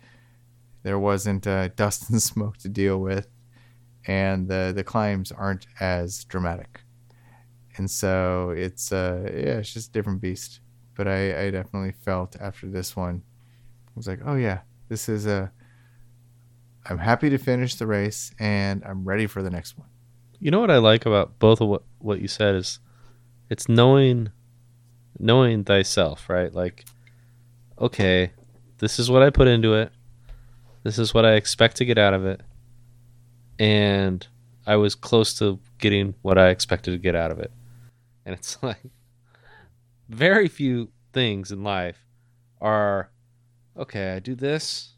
[0.84, 3.28] There wasn't uh, dust and smoke to deal with,
[4.10, 6.82] and the the climbs aren't as dramatic.
[7.78, 10.62] And so it's uh yeah, it's just a different beast.
[10.96, 13.22] But I I definitely felt after this one,
[13.88, 15.52] I was like, oh yeah, this is a.
[16.86, 19.88] I'm happy to finish the race, and I'm ready for the next one.
[20.40, 22.80] You know what I like about both of what what you said is,
[23.48, 24.32] it's knowing,
[25.20, 26.52] knowing thyself, right?
[26.52, 26.86] Like,
[27.78, 28.32] okay,
[28.80, 29.92] this is what I put into it.
[30.82, 32.42] This is what I expect to get out of it,
[33.60, 34.26] and
[34.66, 37.52] I was close to getting what I expected to get out of it.
[38.26, 38.92] And it's like,
[40.08, 41.98] very few things in life
[42.60, 43.12] are,
[43.78, 44.94] okay, I do this,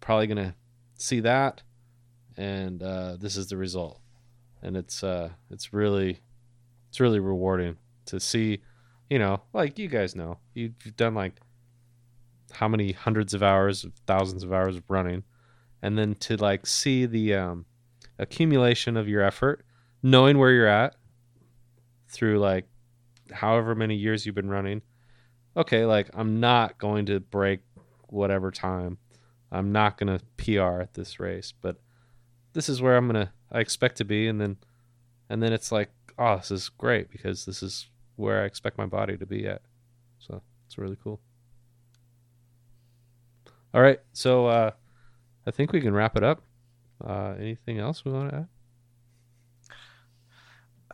[0.00, 0.56] probably gonna
[0.96, 1.62] see that,
[2.36, 4.02] and uh, this is the result
[4.62, 6.20] and it's uh it's really
[6.88, 7.76] it's really rewarding
[8.06, 8.60] to see
[9.10, 11.34] you know like you guys know you've done like
[12.52, 15.22] how many hundreds of hours thousands of hours of running
[15.82, 17.66] and then to like see the um
[18.18, 19.64] accumulation of your effort
[20.02, 20.94] knowing where you're at
[22.08, 22.66] through like
[23.32, 24.82] however many years you've been running
[25.56, 27.60] okay like i'm not going to break
[28.08, 28.98] whatever time.
[29.50, 31.76] I'm not going to pr at this race but
[32.52, 34.56] this is where i'm going to i expect to be and then
[35.28, 38.86] and then it's like oh this is great because this is where i expect my
[38.86, 39.62] body to be at.
[40.18, 41.20] So it's really cool.
[43.74, 44.70] All right so uh
[45.46, 46.42] i think we can wrap it up
[47.04, 48.48] uh anything else we want to add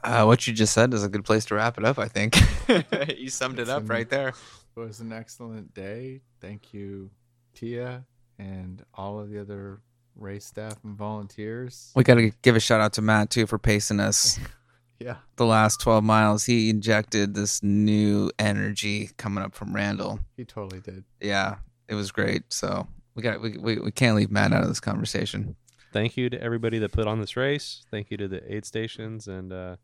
[0.05, 1.99] Uh, what you just said is a good place to wrap it up.
[1.99, 2.37] I think
[3.19, 4.29] you summed it up an- right there.
[4.29, 4.35] It
[4.81, 6.21] was an excellent day.
[6.41, 7.11] Thank you,
[7.55, 8.05] Tia,
[8.39, 9.81] and all of the other
[10.15, 11.91] race staff and volunteers.
[11.97, 14.39] We got to give a shout out to Matt too for pacing us
[15.01, 16.45] Yeah, the last 12 miles.
[16.45, 20.21] He injected this new energy coming up from Randall.
[20.37, 21.03] he totally did.
[21.21, 21.57] Yeah,
[21.89, 22.53] it was great.
[22.53, 22.87] So
[23.19, 25.57] we got we, we, we can't leave Matt out of this conversation.
[25.93, 27.85] thank you to everybody that put on this race.
[27.91, 29.75] Thank you to the aid stations and uh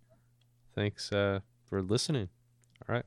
[0.76, 2.28] thanks uh for listening.
[2.88, 3.04] All right